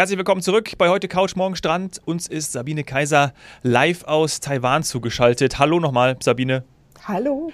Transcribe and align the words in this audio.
Herzlich 0.00 0.16
willkommen 0.16 0.40
zurück 0.40 0.78
bei 0.78 0.88
heute 0.88 1.08
Couch 1.08 1.36
Morgen 1.36 1.56
Strand. 1.56 2.00
Uns 2.06 2.26
ist 2.26 2.52
Sabine 2.52 2.84
Kaiser 2.84 3.34
live 3.62 4.04
aus 4.04 4.40
Taiwan 4.40 4.82
zugeschaltet. 4.82 5.58
Hallo 5.58 5.78
nochmal, 5.78 6.16
Sabine. 6.22 6.64
Hallo. 7.06 7.52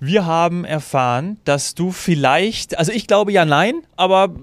Wir 0.00 0.26
haben 0.26 0.64
erfahren, 0.64 1.38
dass 1.44 1.76
du 1.76 1.92
vielleicht, 1.92 2.76
also 2.76 2.90
ich 2.90 3.06
glaube 3.06 3.30
ja 3.30 3.44
nein, 3.44 3.86
aber 3.94 4.34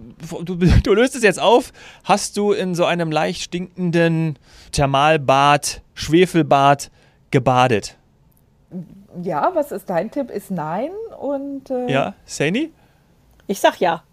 du, 0.46 0.56
du, 0.56 0.94
löst 0.94 1.14
es 1.14 1.24
jetzt 1.24 1.42
auf. 1.42 1.74
Hast 2.06 2.38
du 2.38 2.54
in 2.54 2.74
so 2.74 2.86
einem 2.86 3.12
leicht 3.12 3.42
stinkenden 3.42 4.40
Thermalbad, 4.72 5.82
Schwefelbad 5.94 6.90
gebadet? 7.32 7.98
Ja, 9.22 9.52
was 9.54 9.74
ist 9.74 9.90
dein 9.90 10.10
Tipp? 10.10 10.32
Ist 10.32 10.52
nein 10.52 10.92
und. 11.20 11.70
Äh, 11.70 11.92
ja, 11.92 12.14
Saini? 12.24 12.72
Ich 13.46 13.60
sag 13.60 13.82
ja. 13.82 14.04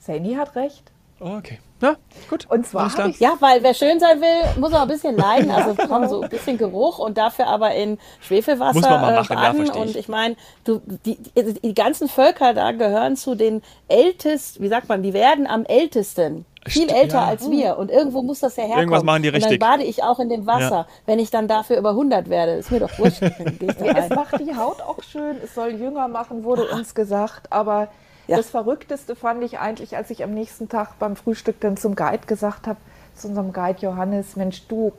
Saini 0.00 0.34
hat 0.34 0.56
recht. 0.56 0.90
Okay. 1.20 1.60
Ja, 1.82 1.96
gut. 2.30 2.46
Und 2.48 2.66
zwar 2.66 2.90
ja, 3.18 3.34
weil 3.40 3.62
wer 3.62 3.74
schön 3.74 3.98
sein 4.00 4.20
will, 4.20 4.60
muss 4.60 4.72
auch 4.72 4.82
ein 4.82 4.88
bisschen 4.88 5.16
leiden. 5.16 5.50
Also 5.50 5.74
kommt 5.74 6.08
so 6.08 6.22
ein 6.22 6.30
bisschen 6.30 6.56
Geruch 6.56 6.98
und 6.98 7.18
dafür 7.18 7.46
aber 7.48 7.74
in 7.74 7.98
Schwefelwasser 8.20 8.74
muss 8.74 8.88
man 8.88 9.00
mal 9.00 9.14
machen, 9.14 9.36
baden. 9.36 9.66
Ja, 9.66 9.74
und 9.74 9.90
ich, 9.90 9.96
ich 9.98 10.08
meine, 10.08 10.36
du, 10.64 10.80
die, 11.04 11.18
die 11.62 11.74
ganzen 11.74 12.08
Völker 12.08 12.54
da 12.54 12.72
gehören 12.72 13.16
zu 13.16 13.34
den 13.34 13.62
ältesten, 13.88 14.62
wie 14.62 14.68
sagt 14.68 14.88
man, 14.88 15.02
die 15.02 15.12
werden 15.12 15.46
am 15.46 15.64
ältesten. 15.64 16.46
Viel 16.66 16.88
älter 16.88 17.18
ja. 17.18 17.26
als 17.26 17.50
wir. 17.50 17.76
Und 17.76 17.90
irgendwo 17.90 18.22
muss 18.22 18.40
das 18.40 18.56
ja 18.56 18.62
herkommen. 18.62 18.84
Irgendwas 18.84 19.02
machen 19.02 19.22
die 19.22 19.28
richtig. 19.28 19.52
Und 19.52 19.62
dann 19.62 19.70
bade 19.70 19.82
ich 19.84 20.02
auch 20.02 20.18
in 20.18 20.30
dem 20.30 20.46
Wasser. 20.46 20.70
Ja. 20.70 20.86
Wenn 21.04 21.18
ich 21.18 21.30
dann 21.30 21.46
dafür 21.46 21.76
über 21.76 21.90
100 21.90 22.30
werde, 22.30 22.52
ist 22.52 22.70
mir 22.70 22.80
doch 22.80 22.98
wurscht. 22.98 23.20
es 23.22 24.08
macht 24.08 24.40
die 24.40 24.56
Haut 24.56 24.80
auch 24.80 25.02
schön. 25.02 25.36
Es 25.42 25.54
soll 25.54 25.72
jünger 25.72 26.08
machen, 26.08 26.44
wurde 26.44 26.66
uns 26.68 26.94
gesagt. 26.94 27.52
Aber 27.52 27.88
ja. 28.26 28.36
Das 28.36 28.50
Verrückteste 28.50 29.16
fand 29.16 29.42
ich 29.42 29.58
eigentlich, 29.58 29.96
als 29.96 30.10
ich 30.10 30.22
am 30.22 30.32
nächsten 30.32 30.68
Tag 30.68 30.98
beim 30.98 31.16
Frühstück 31.16 31.60
dann 31.60 31.76
zum 31.76 31.94
Guide 31.94 32.26
gesagt 32.26 32.66
habe, 32.66 32.78
zu 33.14 33.28
unserem 33.28 33.52
Guide 33.52 33.80
Johannes, 33.80 34.36
Mensch, 34.36 34.66
du, 34.66 34.92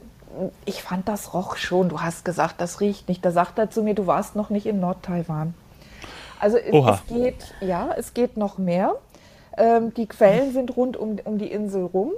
ich 0.65 0.81
fand 0.81 1.07
das 1.07 1.33
roch 1.33 1.55
schon. 1.55 1.89
Du 1.89 2.01
hast 2.01 2.23
gesagt, 2.25 2.61
das 2.61 2.81
riecht 2.81 3.09
nicht. 3.09 3.25
Da 3.25 3.31
sagt 3.31 3.57
er 3.57 3.69
zu 3.69 3.83
mir, 3.83 3.95
du 3.95 4.07
warst 4.07 4.35
noch 4.35 4.49
nicht 4.49 4.65
in 4.65 4.79
Nord-Taiwan. 4.79 5.53
Also 6.39 6.57
es, 6.57 6.73
es, 6.73 7.07
geht, 7.07 7.53
ja, 7.61 7.89
es 7.97 8.13
geht 8.13 8.37
noch 8.37 8.57
mehr. 8.57 8.95
Ähm, 9.57 9.93
die 9.93 10.05
Quellen 10.05 10.53
sind 10.53 10.75
rund 10.75 10.97
um, 10.97 11.17
um 11.23 11.37
die 11.37 11.51
Insel 11.51 11.85
rum. 11.85 12.11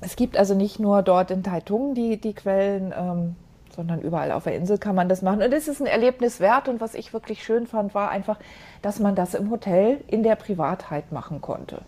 Es 0.00 0.14
gibt 0.14 0.36
also 0.36 0.54
nicht 0.54 0.78
nur 0.78 1.02
dort 1.02 1.30
in 1.30 1.42
Taitung 1.42 1.94
die, 1.94 2.18
die 2.18 2.34
Quellen, 2.34 2.94
ähm, 2.96 3.36
sondern 3.78 4.00
überall 4.00 4.32
auf 4.32 4.42
der 4.42 4.56
Insel 4.56 4.76
kann 4.76 4.96
man 4.96 5.08
das 5.08 5.22
machen. 5.22 5.40
Und 5.40 5.54
es 5.54 5.68
ist 5.68 5.80
ein 5.80 5.86
Erlebnis 5.86 6.40
wert. 6.40 6.68
Und 6.68 6.80
was 6.80 6.94
ich 6.94 7.12
wirklich 7.12 7.44
schön 7.44 7.68
fand, 7.68 7.94
war 7.94 8.10
einfach, 8.10 8.36
dass 8.82 8.98
man 8.98 9.14
das 9.14 9.34
im 9.34 9.52
Hotel 9.52 10.00
in 10.08 10.24
der 10.24 10.34
Privatheit 10.34 11.12
machen 11.12 11.40
konnte. 11.40 11.82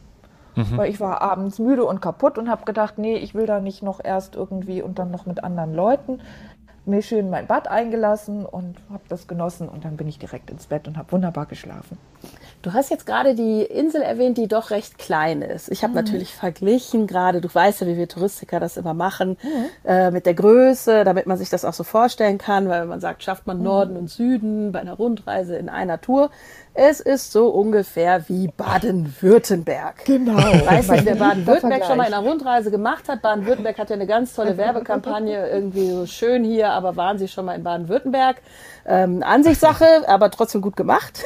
Mhm. 0.55 0.77
Weil 0.77 0.89
ich 0.89 1.01
war 1.01 1.21
abends 1.21 1.59
müde 1.59 1.85
und 1.85 2.01
kaputt 2.01 2.39
und 2.39 2.49
habe 2.49 2.65
gedacht, 2.65 2.97
nee, 2.97 3.17
ich 3.17 3.35
will 3.35 3.47
da 3.47 3.59
nicht 3.59 3.83
noch 3.83 3.99
erst 4.05 4.37
irgendwie 4.37 4.83
und 4.83 5.01
dann 5.01 5.11
noch 5.11 5.27
mit 5.27 5.43
anderen 5.43 5.75
Leuten 5.75 6.21
mir 6.87 7.03
schön 7.03 7.29
mein 7.29 7.47
Bad 7.47 7.69
eingelassen 7.69 8.47
und 8.47 8.77
habe 8.91 9.03
das 9.09 9.27
genossen 9.27 9.69
und 9.69 9.85
dann 9.85 9.97
bin 9.97 10.09
ich 10.09 10.19
direkt 10.19 10.51
ins 10.51 10.67
Bett 10.67 10.89
und 10.89 10.97
habe 10.97 11.13
wunderbar 11.13 11.47
geschlafen. 11.47 11.99
Du 12.63 12.75
hast 12.75 12.91
jetzt 12.91 13.07
gerade 13.07 13.35
die 13.35 13.63
Insel 13.63 14.03
erwähnt, 14.03 14.37
die 14.37 14.47
doch 14.47 14.71
recht 14.71 14.99
klein 14.99 15.41
ist. 15.41 15.71
Ich 15.71 15.83
habe 15.83 15.93
mhm. 15.93 15.97
natürlich 15.97 16.35
verglichen 16.35 17.07
gerade, 17.07 17.41
du 17.41 17.49
weißt 17.53 17.81
ja, 17.81 17.87
wie 17.87 17.97
wir 17.97 18.07
Touristiker 18.07 18.61
das 18.61 18.77
immer 18.77 18.93
machen, 18.93 19.39
mhm. 19.43 19.89
äh, 19.89 20.11
mit 20.11 20.27
der 20.27 20.35
Größe, 20.35 21.05
damit 21.05 21.27
man 21.27 21.39
sich 21.39 21.49
das 21.49 21.65
auch 21.65 21.73
so 21.73 21.85
vorstellen 21.85 22.37
kann, 22.37 22.69
weil 22.69 22.85
man 22.85 23.01
sagt, 23.01 23.23
schafft 23.23 23.47
man 23.47 23.59
mhm. 23.59 23.65
Norden 23.65 23.97
und 23.97 24.11
Süden 24.11 24.73
bei 24.73 24.81
einer 24.81 24.93
Rundreise 24.93 25.57
in 25.57 25.71
einer 25.71 26.03
Tour. 26.03 26.31
Es 26.75 27.01
ist 27.01 27.33
so 27.33 27.49
ungefähr 27.49 28.29
wie 28.29 28.49
Baden-Württemberg. 28.49 30.05
Genau. 30.05 30.37
Weißt 30.37 30.89
du, 30.91 31.05
wer 31.05 31.17
Baden-Württemberg 31.17 31.85
schon 31.85 31.97
mal 31.97 32.07
in 32.07 32.15
einer 32.15 32.27
Rundreise 32.27 32.71
gemacht 32.71 33.09
hat? 33.09 33.23
Baden-Württemberg 33.23 33.77
hat 33.77 33.91
ja 33.91 33.97
eine 33.97 34.07
ganz 34.07 34.35
tolle 34.35 34.57
Werbekampagne, 34.57 35.51
irgendwie 35.51 35.91
so 35.91 36.07
schön 36.07 36.45
hier, 36.45 36.71
aber 36.71 36.97
waren 36.97 37.19
Sie 37.19 37.29
schon 37.29 37.45
mal 37.45 37.55
in 37.55 37.65
Baden-Württemberg? 37.65 38.37
Ähm, 38.87 39.23
Ansichtssache, 39.25 39.85
aber 40.07 40.31
trotzdem 40.31 40.61
gut 40.61 40.77
gemacht. 40.77 41.25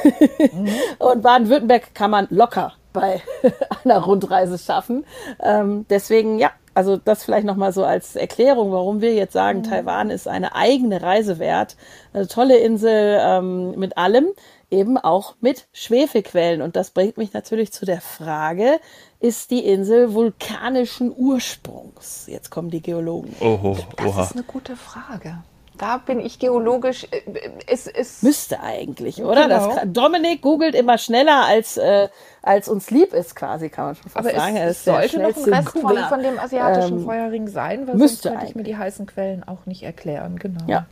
Mhm. 0.51 0.69
Und 0.99 1.21
Baden-Württemberg 1.21 1.93
kann 1.93 2.11
man 2.11 2.27
locker 2.29 2.73
bei 2.91 3.21
einer 3.83 3.99
Rundreise 3.99 4.57
schaffen. 4.57 5.05
Ähm, 5.41 5.85
deswegen, 5.89 6.39
ja, 6.39 6.51
also 6.73 6.97
das 6.97 7.23
vielleicht 7.23 7.45
nochmal 7.45 7.71
so 7.71 7.85
als 7.85 8.15
Erklärung, 8.15 8.71
warum 8.71 8.99
wir 8.99 9.13
jetzt 9.13 9.33
sagen, 9.33 9.59
mhm. 9.59 9.63
Taiwan 9.63 10.09
ist 10.09 10.27
eine 10.27 10.55
eigene 10.55 11.01
Reise 11.01 11.39
wert. 11.39 11.77
Eine 12.13 12.27
tolle 12.27 12.57
Insel 12.57 13.19
ähm, 13.21 13.71
mit 13.77 13.97
allem 13.97 14.27
eben 14.75 14.97
auch 14.97 15.35
mit 15.41 15.67
Schwefelquellen. 15.73 16.61
Und 16.61 16.75
das 16.75 16.91
bringt 16.91 17.17
mich 17.17 17.33
natürlich 17.33 17.71
zu 17.71 17.85
der 17.85 18.01
Frage, 18.01 18.79
ist 19.19 19.49
die 19.51 19.65
Insel 19.65 20.13
vulkanischen 20.13 21.13
Ursprungs? 21.15 22.25
Jetzt 22.27 22.51
kommen 22.51 22.69
die 22.69 22.81
Geologen. 22.81 23.35
Oho, 23.39 23.77
das 23.95 24.05
oha. 24.05 24.23
ist 24.23 24.33
eine 24.33 24.43
gute 24.43 24.75
Frage. 24.75 25.37
Da 25.77 25.97
bin 25.97 26.19
ich 26.19 26.39
geologisch. 26.39 27.05
Äh, 27.11 27.21
es, 27.67 27.87
es 27.87 28.21
Müsste 28.21 28.61
eigentlich, 28.61 29.23
oder? 29.23 29.43
Genau. 29.47 29.75
Das, 29.75 29.83
Dominik 29.85 30.41
googelt 30.41 30.75
immer 30.75 30.97
schneller 30.97 31.45
als, 31.45 31.77
äh, 31.77 32.07
als 32.41 32.69
uns 32.69 32.91
lieb 32.91 33.13
ist, 33.13 33.35
quasi, 33.35 33.69
kann 33.69 33.85
man 33.85 33.95
schon 33.95 34.09
fast 34.09 34.27
Aber 34.27 34.35
sagen. 34.35 34.55
Es, 34.55 34.77
es 34.77 34.85
sollte 34.85 35.19
noch 35.19 35.35
ein 35.35 35.53
Rest 35.53 35.69
von, 35.69 35.97
von, 35.97 36.23
dem 36.23 36.39
asiatischen 36.39 36.99
ähm, 36.99 37.05
Feuerring 37.05 37.47
sein, 37.47 37.87
weil 37.87 37.95
müsste 37.95 38.29
sonst 38.29 38.37
könnte 38.37 38.49
ich 38.49 38.55
mir 38.55 38.63
die 38.63 38.77
heißen 38.77 39.05
Quellen 39.05 39.43
auch 39.43 39.65
nicht 39.65 39.83
erklären. 39.83 40.37
Genau. 40.37 40.63
Ja, 40.67 40.85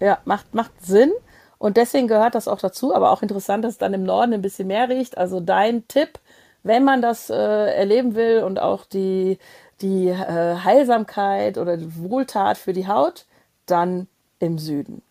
ja 0.00 0.18
macht, 0.24 0.54
macht 0.54 0.72
Sinn. 0.84 1.12
Und 1.58 1.76
deswegen 1.76 2.06
gehört 2.06 2.34
das 2.34 2.48
auch 2.48 2.60
dazu, 2.60 2.94
aber 2.94 3.10
auch 3.10 3.22
interessant, 3.22 3.64
dass 3.64 3.72
es 3.72 3.78
dann 3.78 3.94
im 3.94 4.04
Norden 4.04 4.32
ein 4.32 4.42
bisschen 4.42 4.68
mehr 4.68 4.88
riecht. 4.88 5.18
Also 5.18 5.40
dein 5.40 5.86
Tipp, 5.88 6.18
wenn 6.62 6.84
man 6.84 7.02
das 7.02 7.30
äh, 7.30 7.34
erleben 7.34 8.14
will 8.14 8.44
und 8.44 8.60
auch 8.60 8.84
die, 8.84 9.38
die 9.80 10.08
äh, 10.08 10.56
Heilsamkeit 10.62 11.58
oder 11.58 11.76
die 11.76 11.92
Wohltat 11.96 12.58
für 12.58 12.72
die 12.72 12.86
Haut, 12.86 13.26
dann 13.66 14.06
im 14.38 14.58
Süden. 14.58 15.02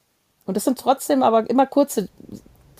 Und 0.45 0.55
das 0.55 0.63
sind 0.63 0.79
trotzdem 0.79 1.21
aber 1.21 1.49
immer 1.49 1.65
kurze 1.65 2.07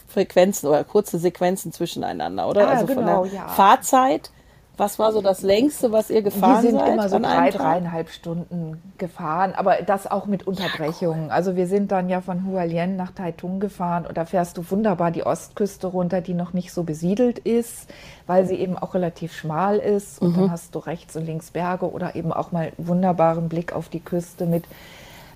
Frequenzen 0.08 0.68
oder 0.68 0.86
kurze 0.86 1.20
Sequenzen 1.20 1.74
zwischeneinander, 1.74 2.48
oder? 2.48 2.68
Ah, 2.68 2.72
also 2.72 2.86
genau, 2.86 3.24
von 3.24 3.30
der 3.30 3.40
ja. 3.40 3.48
Fahrzeit 3.50 4.32
was 4.78 5.00
war 5.00 5.12
so 5.12 5.22
das 5.22 5.42
längste, 5.42 5.92
was 5.92 6.12
ihr 6.12 6.22
gefahren 6.22 6.62
seid? 6.62 6.64
Wir 6.64 6.70
sind 6.72 6.80
seid 6.80 6.94
immer 6.94 7.10
so 7.10 7.20
drei, 7.20 7.50
dreieinhalb 7.50 8.10
Stunden 8.10 8.82
gefahren, 9.00 9.54
aber 9.56 9.78
das 9.82 10.06
auch 10.06 10.28
mit 10.28 10.46
Unterbrechungen. 10.46 11.22
Ja, 11.22 11.26
cool. 11.26 11.32
Also 11.32 11.56
wir 11.56 11.66
sind 11.66 11.92
dann 11.92 12.10
ja 12.10 12.22
von 12.22 12.46
Hualien 12.46 12.96
nach 12.96 13.12
Taitung 13.12 13.60
gefahren 13.60 14.06
und 14.06 14.18
da 14.18 14.26
fährst 14.26 14.58
du 14.58 14.70
wunderbar 14.70 15.10
die 15.10 15.26
Ostküste 15.26 15.88
runter, 15.88 16.22
die 16.22 16.36
noch 16.36 16.54
nicht 16.54 16.72
so 16.72 16.84
besiedelt 16.84 17.40
ist, 17.40 17.90
weil 18.28 18.46
sie 18.46 18.56
eben 18.56 18.78
auch 18.78 18.94
relativ 18.94 19.34
schmal 19.34 19.78
ist. 19.78 20.22
Und 20.22 20.38
mhm. 20.38 20.42
dann 20.42 20.52
hast 20.52 20.76
du 20.76 20.80
rechts 20.80 21.16
und 21.16 21.26
links 21.26 21.52
Berge 21.52 21.92
oder 21.92 22.16
eben 22.16 22.32
auch 22.32 22.52
mal 22.52 22.72
einen 22.78 22.88
wunderbaren 22.88 23.50
Blick 23.50 23.74
auf 23.74 23.90
die 23.90 24.00
Küste 24.00 24.46
mit 24.46 24.66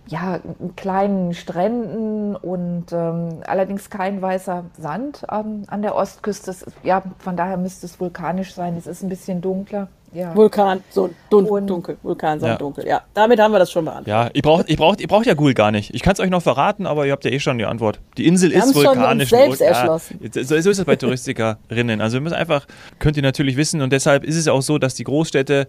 ja, 0.08 0.40
kleinen 0.76 1.34
Stränden 1.34 2.36
und 2.36 2.92
ähm, 2.92 3.42
allerdings 3.46 3.90
kein 3.90 4.22
weißer 4.22 4.66
Sand 4.78 5.26
ähm, 5.32 5.64
an 5.68 5.82
der 5.82 5.96
Ostküste. 5.96 6.52
Ist, 6.52 6.66
ja, 6.84 7.04
von 7.20 7.38
daher 7.38 7.58
müsste 7.58 7.86
es 7.86 8.00
vulkanisch 8.00 8.54
sein. 8.54 8.76
Es 8.78 8.88
ist 8.88 9.04
ein 9.04 9.10
bisschen 9.10 9.42
dunkler. 9.42 9.88
Ja. 10.14 10.36
Vulkan, 10.36 10.84
so 10.90 11.10
dun 11.30 11.46
und, 11.46 11.68
dunkel. 11.68 11.98
Vulkan, 12.04 12.40
so 12.40 12.46
ja. 12.46 12.56
dunkel. 12.56 12.86
Ja, 12.86 13.02
damit 13.14 13.40
haben 13.40 13.54
wir 13.54 13.60
das 13.60 13.72
schon 13.72 13.86
beantwortet. 13.86 14.08
Ja, 14.12 14.30
ihr 14.34 14.42
braucht, 14.42 14.70
ihr 14.70 14.76
braucht, 14.76 15.00
ihr 15.00 15.08
braucht 15.08 15.26
ja 15.26 15.34
Google 15.34 15.54
gar 15.54 15.72
nicht. 15.72 15.94
Ich 15.94 16.02
kann 16.02 16.14
es 16.14 16.20
euch 16.20 16.30
noch 16.30 16.42
verraten, 16.42 16.86
aber 16.86 17.06
ihr 17.06 17.14
habt 17.14 17.24
ja 17.24 17.32
eh 17.32 17.40
schon 17.40 17.58
die 17.58 17.66
Antwort. 17.66 18.00
Die 18.18 18.28
Insel 18.28 18.52
wir 18.52 18.58
ist 18.58 18.76
vulkanisch. 18.76 19.30
Schon 19.30 19.40
uns 19.40 19.60
selbst 19.60 19.62
erschlossen. 19.62 20.20
Ja, 20.22 20.44
so, 20.44 20.60
so 20.60 20.70
ist 20.70 20.80
es 20.80 20.86
bei 20.86 20.96
Touristikerinnen. 20.98 22.02
Also 22.02 22.16
wir 22.16 22.22
müssen 22.22 22.36
einfach, 22.36 22.68
könnt 23.00 23.16
ihr 23.16 23.24
natürlich 23.24 23.56
wissen 23.56 23.82
und 23.82 23.94
deshalb 23.94 24.26
ist 24.26 24.36
es 24.36 24.50
auch 24.50 24.62
so, 24.62 24.78
dass 24.78 24.96
die 24.96 25.06
Großstädte 25.06 25.68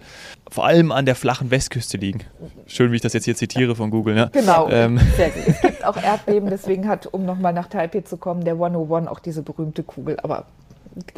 vor 0.50 0.66
allem 0.66 0.91
an 0.91 1.06
der 1.06 1.14
flachen 1.14 1.53
Westküste 1.53 1.97
liegen. 1.97 2.20
Schön, 2.66 2.91
wie 2.91 2.97
ich 2.97 3.03
das 3.03 3.12
jetzt 3.12 3.26
hier 3.26 3.36
zitiere 3.36 3.76
von 3.76 3.91
Google. 3.91 4.14
Ne? 4.14 4.30
Genau. 4.32 4.69
Ähm. 4.70 5.00
Es 5.19 5.60
gibt 5.60 5.84
auch 5.84 5.97
Erdbeben, 5.97 6.50
deswegen 6.50 6.88
hat, 6.88 7.06
um 7.06 7.24
nochmal 7.24 7.53
nach 7.53 7.69
Taipei 7.69 8.00
zu 8.00 8.16
kommen, 8.16 8.44
der 8.44 8.54
101 8.54 9.09
auch 9.09 9.20
diese 9.20 9.42
berühmte 9.42 9.82
Kugel. 9.84 10.19
Aber 10.22 10.47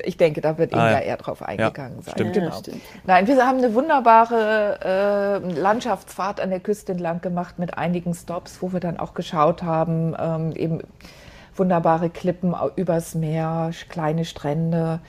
ich 0.02 0.16
denke, 0.16 0.40
da 0.40 0.58
wird 0.58 0.74
ah, 0.74 0.76
Inga 0.76 0.90
ja. 0.92 0.98
eher 1.00 1.16
drauf 1.16 1.42
eingegangen 1.42 1.98
ja, 1.98 2.02
sein. 2.02 2.14
Stimmt. 2.14 2.34
Genau. 2.34 2.50
Ja, 2.50 2.72
Nein, 3.06 3.26
wir 3.26 3.46
haben 3.46 3.58
eine 3.58 3.74
wunderbare 3.74 5.42
äh, 5.44 5.52
Landschaftsfahrt 5.52 6.40
an 6.40 6.50
der 6.50 6.60
Küste 6.60 6.92
entlang 6.92 7.20
gemacht 7.20 7.58
mit 7.58 7.76
einigen 7.76 8.14
Stops, 8.14 8.62
wo 8.62 8.72
wir 8.72 8.80
dann 8.80 8.98
auch 8.98 9.14
geschaut 9.14 9.62
haben, 9.62 10.14
ähm, 10.18 10.52
eben 10.52 10.80
wunderbare 11.56 12.10
Klippen 12.10 12.54
übers 12.76 13.14
Meer, 13.14 13.70
kleine 13.88 14.24
Strände. 14.24 15.00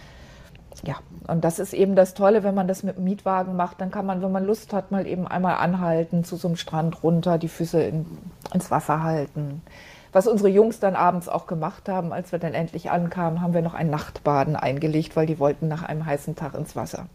Ja, 0.83 0.95
und 1.27 1.43
das 1.43 1.59
ist 1.59 1.73
eben 1.73 1.95
das 1.95 2.13
Tolle, 2.13 2.43
wenn 2.43 2.53
man 2.53 2.67
das 2.67 2.83
mit 2.83 2.97
dem 2.97 3.05
Mietwagen 3.05 3.55
macht, 3.55 3.81
dann 3.81 3.91
kann 3.91 4.05
man, 4.05 4.21
wenn 4.21 4.31
man 4.31 4.45
Lust 4.45 4.73
hat, 4.73 4.91
mal 4.91 5.07
eben 5.07 5.27
einmal 5.27 5.55
anhalten, 5.55 6.23
zu 6.23 6.35
so 6.35 6.47
einem 6.47 6.57
Strand 6.57 7.01
runter, 7.01 7.37
die 7.37 7.47
Füße 7.47 7.81
in, 7.81 8.05
ins 8.53 8.69
Wasser 8.69 9.01
halten 9.01 9.61
was 10.15 10.27
unsere 10.27 10.47
Jungs 10.47 10.79
dann 10.79 10.95
abends 10.95 11.27
auch 11.27 11.45
gemacht 11.45 11.89
haben, 11.89 12.13
als 12.13 12.31
wir 12.31 12.39
dann 12.39 12.53
endlich 12.53 12.89
ankamen, 12.89 13.41
haben 13.41 13.53
wir 13.53 13.61
noch 13.61 13.73
ein 13.73 13.89
Nachtbaden 13.89 14.55
eingelegt, 14.55 15.17
weil 15.17 15.25
die 15.25 15.39
wollten 15.39 15.67
nach 15.67 15.83
einem 15.83 16.05
heißen 16.05 16.37
Tag 16.37 16.53
ins 16.53 16.73
Wasser. 16.73 17.07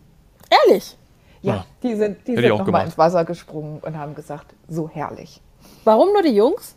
Ehrlich? 0.67 0.99
Ja, 1.41 1.55
ja. 1.55 1.65
die 1.83 1.95
sind, 1.97 2.29
die 2.29 2.37
sind 2.37 2.49
nochmal 2.49 2.85
ins 2.85 2.99
Wasser 2.99 3.25
gesprungen 3.25 3.79
und 3.81 3.97
haben 3.97 4.15
gesagt, 4.15 4.53
so 4.69 4.87
herrlich. 4.87 5.41
Warum 5.85 6.13
nur 6.13 6.23
die 6.23 6.37
Jungs? 6.37 6.77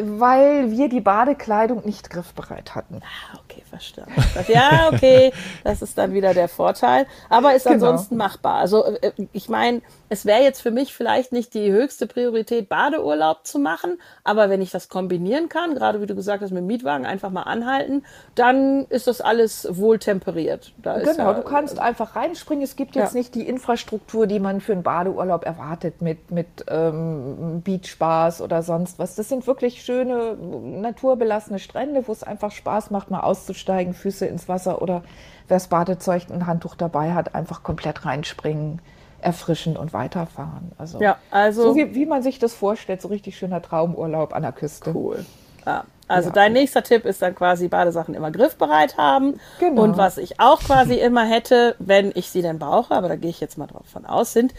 Weil 0.00 0.70
wir 0.70 0.88
die 0.88 1.00
Badekleidung 1.00 1.84
nicht 1.84 2.10
griffbereit 2.10 2.74
hatten. 2.74 3.00
Ah, 3.02 3.38
okay, 3.44 3.62
verstanden. 3.68 4.12
Ja, 4.48 4.90
okay, 4.92 5.32
das 5.64 5.82
ist 5.82 5.96
dann 5.98 6.12
wieder 6.12 6.34
der 6.34 6.48
Vorteil. 6.48 7.06
Aber 7.28 7.54
ist 7.54 7.64
genau. 7.64 7.74
ansonsten 7.74 8.16
machbar. 8.16 8.56
Also 8.56 8.84
äh, 8.84 9.12
ich 9.32 9.48
meine, 9.48 9.82
es 10.08 10.26
wäre 10.26 10.42
jetzt 10.42 10.60
für 10.60 10.70
mich 10.70 10.92
vielleicht 10.94 11.32
nicht 11.32 11.54
die 11.54 11.72
höchste 11.72 12.06
Priorität, 12.06 12.68
Badeurlaub 12.68 13.46
zu 13.46 13.58
machen, 13.58 13.98
aber 14.24 14.50
wenn 14.50 14.60
ich 14.60 14.70
das 14.70 14.88
kombinieren 14.88 15.48
kann, 15.48 15.74
gerade 15.74 16.00
wie 16.00 16.06
du 16.06 16.14
gesagt 16.14 16.42
hast, 16.42 16.50
mit 16.50 16.60
dem 16.60 16.66
Mietwagen 16.66 17.06
einfach 17.06 17.30
mal 17.30 17.42
anhalten, 17.42 18.04
dann 18.34 18.86
ist 18.88 19.06
das 19.06 19.20
alles 19.20 19.66
wohl 19.70 19.98
temperiert. 19.98 20.72
Da 20.82 20.98
genau, 20.98 21.16
ja, 21.16 21.32
du 21.34 21.42
kannst 21.42 21.78
einfach 21.78 22.16
reinspringen. 22.16 22.62
Es 22.62 22.76
gibt 22.76 22.94
jetzt 22.94 23.14
ja. 23.14 23.18
nicht 23.18 23.34
die 23.34 23.46
Infrastruktur, 23.48 24.26
die 24.26 24.38
man 24.38 24.60
für 24.60 24.72
einen 24.72 24.82
Badeurlaub 24.82 25.44
erwartet 25.44 26.02
mit, 26.02 26.30
mit 26.30 26.46
ähm, 26.68 27.62
Beachbars 27.62 28.42
oder 28.42 28.62
sonst 28.62 28.98
was. 28.98 29.14
Das 29.14 29.28
sind 29.28 29.46
wirklich 29.46 29.81
schöne, 29.82 30.36
naturbelassene 30.36 31.58
Strände, 31.58 32.06
wo 32.06 32.12
es 32.12 32.22
einfach 32.22 32.52
Spaß 32.52 32.90
macht, 32.90 33.10
mal 33.10 33.20
auszusteigen, 33.20 33.94
Füße 33.94 34.26
ins 34.26 34.48
Wasser 34.48 34.82
oder 34.82 35.02
wer 35.48 35.56
das 35.56 35.68
Badezeug 35.68 36.24
und 36.28 36.36
ein 36.36 36.46
Handtuch 36.46 36.74
dabei 36.74 37.14
hat, 37.14 37.34
einfach 37.34 37.62
komplett 37.62 38.04
reinspringen 38.04 38.80
erfrischen 39.22 39.76
und 39.76 39.92
weiterfahren. 39.92 40.72
Also, 40.78 41.00
ja, 41.00 41.16
also 41.30 41.62
so 41.62 41.76
wie, 41.76 41.94
wie 41.94 42.06
man 42.06 42.22
sich 42.22 42.38
das 42.38 42.54
vorstellt, 42.54 43.00
so 43.00 43.08
richtig 43.08 43.38
schöner 43.38 43.62
Traumurlaub 43.62 44.34
an 44.34 44.42
der 44.42 44.52
Küste. 44.52 44.92
Cool. 44.94 45.24
Ja, 45.64 45.84
also 46.08 46.28
ja. 46.28 46.34
dein 46.34 46.52
nächster 46.52 46.82
Tipp 46.82 47.04
ist 47.04 47.22
dann 47.22 47.34
quasi 47.34 47.68
Badesachen 47.68 48.14
immer 48.14 48.30
griffbereit 48.30 48.98
haben. 48.98 49.40
Genau. 49.60 49.82
Und 49.82 49.96
was 49.96 50.18
ich 50.18 50.40
auch 50.40 50.60
quasi 50.60 50.94
immer 51.00 51.24
hätte, 51.24 51.76
wenn 51.78 52.12
ich 52.14 52.30
sie 52.30 52.42
denn 52.42 52.58
brauche, 52.58 52.94
aber 52.94 53.08
da 53.08 53.16
gehe 53.16 53.30
ich 53.30 53.40
jetzt 53.40 53.58
mal 53.58 53.66
drauf 53.66 53.86
von 53.86 54.04
aus, 54.04 54.32
sind 54.32 54.52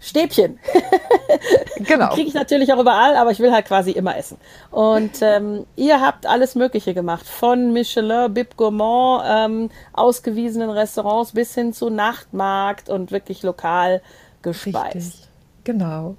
Stäbchen. 0.00 0.58
genau. 1.76 2.08
Kriege 2.14 2.28
ich 2.28 2.34
natürlich 2.34 2.72
auch 2.72 2.78
überall, 2.80 3.16
aber 3.16 3.30
ich 3.30 3.38
will 3.38 3.52
halt 3.52 3.66
quasi 3.66 3.90
immer 3.90 4.16
essen. 4.16 4.38
Und 4.70 5.20
ähm, 5.20 5.66
ihr 5.76 6.00
habt 6.00 6.26
alles 6.26 6.54
Mögliche 6.54 6.94
gemacht, 6.94 7.26
von 7.26 7.72
Michelin, 7.72 8.32
Bib 8.32 8.56
Gourmand, 8.56 9.24
ähm, 9.28 9.70
ausgewiesenen 9.92 10.70
Restaurants 10.70 11.32
bis 11.32 11.54
hin 11.54 11.74
zu 11.74 11.90
Nachtmarkt 11.90 12.88
und 12.88 13.12
wirklich 13.12 13.42
lokal 13.42 14.00
gespeist. 14.42 14.94
Richtig. 14.94 15.28
Genau. 15.64 16.16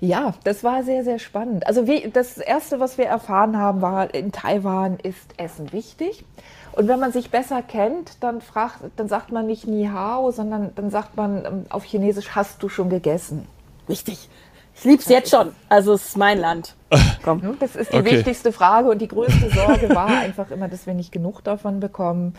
Ja, 0.00 0.34
das 0.42 0.64
war 0.64 0.82
sehr, 0.82 1.04
sehr 1.04 1.20
spannend. 1.20 1.64
Also 1.66 1.86
wie, 1.86 2.10
das 2.10 2.38
Erste, 2.38 2.80
was 2.80 2.98
wir 2.98 3.04
erfahren 3.04 3.56
haben, 3.56 3.82
war, 3.82 4.12
in 4.12 4.32
Taiwan 4.32 4.98
ist 5.00 5.34
Essen 5.36 5.72
wichtig. 5.72 6.24
Und 6.72 6.88
wenn 6.88 6.98
man 6.98 7.12
sich 7.12 7.30
besser 7.30 7.62
kennt, 7.62 8.22
dann, 8.22 8.40
fragt, 8.40 8.78
dann 8.96 9.08
sagt 9.08 9.30
man 9.30 9.46
nicht 9.46 9.66
Ni 9.66 9.88
Hao, 9.92 10.30
sondern 10.30 10.70
dann 10.74 10.90
sagt 10.90 11.16
man 11.16 11.44
ähm, 11.44 11.66
auf 11.68 11.84
Chinesisch, 11.84 12.30
hast 12.30 12.62
du 12.62 12.68
schon 12.68 12.88
gegessen? 12.88 13.46
Richtig. 13.88 14.28
Ich 14.74 14.84
liebe 14.84 15.02
es 15.02 15.08
jetzt 15.08 15.30
schon. 15.30 15.52
Also 15.68 15.92
es 15.92 16.08
ist 16.08 16.16
mein 16.16 16.38
Land. 16.38 16.74
Komm. 17.24 17.56
Das 17.60 17.76
ist 17.76 17.92
die 17.92 17.98
okay. 17.98 18.16
wichtigste 18.16 18.52
Frage 18.52 18.88
und 18.88 18.98
die 18.98 19.08
größte 19.08 19.50
Sorge 19.50 19.94
war 19.94 20.08
einfach 20.08 20.50
immer, 20.50 20.68
dass 20.68 20.86
wir 20.86 20.94
nicht 20.94 21.12
genug 21.12 21.44
davon 21.44 21.78
bekommen. 21.78 22.34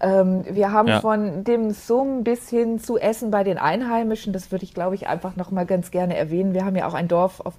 Ähm, 0.00 0.44
wir 0.48 0.72
haben 0.72 0.88
ja. 0.88 1.00
von 1.00 1.44
dem 1.44 1.70
Sum 1.70 2.22
bis 2.22 2.48
hin 2.48 2.78
zu 2.78 2.98
Essen 2.98 3.30
bei 3.30 3.44
den 3.44 3.58
Einheimischen, 3.58 4.32
das 4.32 4.50
würde 4.50 4.64
ich 4.64 4.72
glaube 4.72 4.94
ich 4.94 5.08
einfach 5.08 5.36
noch 5.36 5.50
mal 5.50 5.66
ganz 5.66 5.90
gerne 5.90 6.16
erwähnen. 6.16 6.54
Wir 6.54 6.64
haben 6.64 6.76
ja 6.76 6.86
auch 6.86 6.94
ein 6.94 7.08
Dorf 7.08 7.40
auf, 7.40 7.54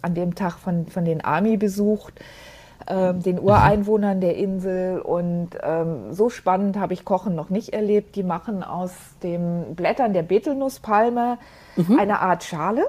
an 0.00 0.14
dem 0.14 0.34
Tag 0.34 0.58
von, 0.58 0.86
von 0.86 1.04
den 1.04 1.22
Army 1.22 1.56
besucht 1.56 2.14
ähm, 2.86 3.22
den 3.22 3.38
Ureinwohnern 3.38 4.20
der 4.20 4.36
Insel. 4.36 5.00
Und 5.00 5.50
ähm, 5.62 6.12
so 6.12 6.30
spannend 6.30 6.78
habe 6.78 6.92
ich 6.94 7.04
Kochen 7.04 7.34
noch 7.34 7.50
nicht 7.50 7.72
erlebt. 7.72 8.16
Die 8.16 8.22
machen 8.22 8.62
aus 8.62 8.92
den 9.22 9.74
Blättern 9.74 10.12
der 10.12 10.22
Betelnusspalme 10.22 11.38
mhm. 11.76 11.98
eine 11.98 12.20
Art 12.20 12.44
Schale. 12.44 12.84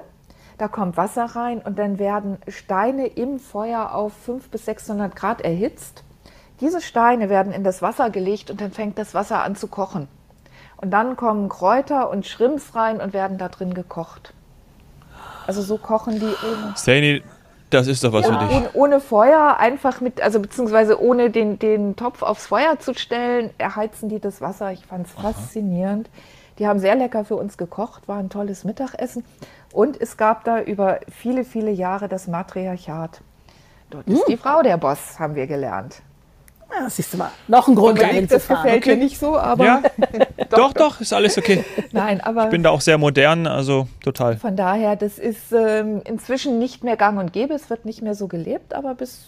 Da 0.58 0.68
kommt 0.68 0.96
Wasser 0.96 1.24
rein 1.24 1.58
und 1.58 1.78
dann 1.78 1.98
werden 1.98 2.38
Steine 2.46 3.06
im 3.08 3.40
Feuer 3.40 3.94
auf 3.94 4.12
500 4.12 4.50
bis 4.50 4.64
600 4.66 5.16
Grad 5.16 5.40
erhitzt. 5.40 6.04
Diese 6.60 6.80
Steine 6.80 7.28
werden 7.28 7.52
in 7.52 7.64
das 7.64 7.82
Wasser 7.82 8.10
gelegt 8.10 8.50
und 8.50 8.60
dann 8.60 8.70
fängt 8.70 8.96
das 8.96 9.14
Wasser 9.14 9.42
an 9.42 9.56
zu 9.56 9.66
kochen. 9.66 10.06
Und 10.76 10.90
dann 10.90 11.16
kommen 11.16 11.48
Kräuter 11.48 12.08
und 12.10 12.26
Schrimps 12.26 12.76
rein 12.76 13.00
und 13.00 13.12
werden 13.12 13.38
da 13.38 13.48
drin 13.48 13.74
gekocht. 13.74 14.32
Also 15.46 15.62
so 15.62 15.76
kochen 15.76 16.20
die 16.20 16.26
ohne. 16.26 16.74
Stani, 16.76 17.22
das 17.74 17.86
ist 17.86 18.02
doch 18.04 18.12
was 18.12 18.26
ja, 18.26 18.38
für 18.38 18.46
dich. 18.46 18.56
Ohne, 18.56 18.70
ohne, 18.74 19.00
Feuer, 19.00 19.56
einfach 19.58 20.00
mit, 20.00 20.20
also 20.20 20.40
beziehungsweise 20.40 21.00
ohne 21.00 21.30
den, 21.30 21.58
den 21.58 21.96
Topf 21.96 22.22
aufs 22.22 22.46
Feuer 22.46 22.78
zu 22.78 22.94
stellen, 22.94 23.50
erheizen 23.58 24.08
die 24.08 24.20
das 24.20 24.40
Wasser. 24.40 24.72
Ich 24.72 24.86
fand 24.86 25.06
es 25.06 25.12
faszinierend. 25.12 26.08
Die 26.58 26.66
haben 26.68 26.78
sehr 26.78 26.94
lecker 26.94 27.24
für 27.24 27.36
uns 27.36 27.56
gekocht, 27.56 28.06
war 28.06 28.18
ein 28.18 28.30
tolles 28.30 28.64
Mittagessen. 28.64 29.24
Und 29.72 30.00
es 30.00 30.16
gab 30.16 30.44
da 30.44 30.60
über 30.60 31.00
viele, 31.10 31.44
viele 31.44 31.70
Jahre 31.70 32.08
das 32.08 32.28
Matriarchat. 32.28 33.20
Dort 33.90 34.06
ist 34.06 34.18
hm. 34.18 34.24
die 34.28 34.36
Frau 34.36 34.62
der 34.62 34.76
Boss, 34.76 35.18
haben 35.18 35.34
wir 35.34 35.46
gelernt. 35.46 36.02
Ja, 36.76 36.90
siehst 36.90 37.12
du 37.14 37.18
mal. 37.18 37.30
Noch 37.48 37.68
ein 37.68 37.74
Grund, 37.74 38.00
dahin 38.00 38.26
Das 38.26 38.48
gefällt 38.48 38.78
okay. 38.78 38.96
mir 38.96 39.04
nicht 39.04 39.18
so, 39.18 39.38
aber. 39.38 39.64
Ja. 39.64 39.82
doch, 40.50 40.72
doch, 40.72 41.00
ist 41.00 41.12
alles 41.12 41.38
okay. 41.38 41.64
Nein, 41.92 42.20
aber. 42.20 42.44
Ich 42.44 42.50
bin 42.50 42.62
da 42.62 42.70
auch 42.70 42.80
sehr 42.80 42.98
modern, 42.98 43.46
also 43.46 43.88
total. 44.02 44.36
Von 44.36 44.56
daher, 44.56 44.96
das 44.96 45.18
ist 45.18 45.52
ähm, 45.52 46.02
inzwischen 46.04 46.58
nicht 46.58 46.82
mehr 46.82 46.96
gang 46.96 47.18
und 47.18 47.32
gäbe. 47.32 47.54
Es 47.54 47.70
wird 47.70 47.84
nicht 47.84 48.02
mehr 48.02 48.14
so 48.14 48.26
gelebt, 48.28 48.74
aber 48.74 48.94
bis, 48.94 49.26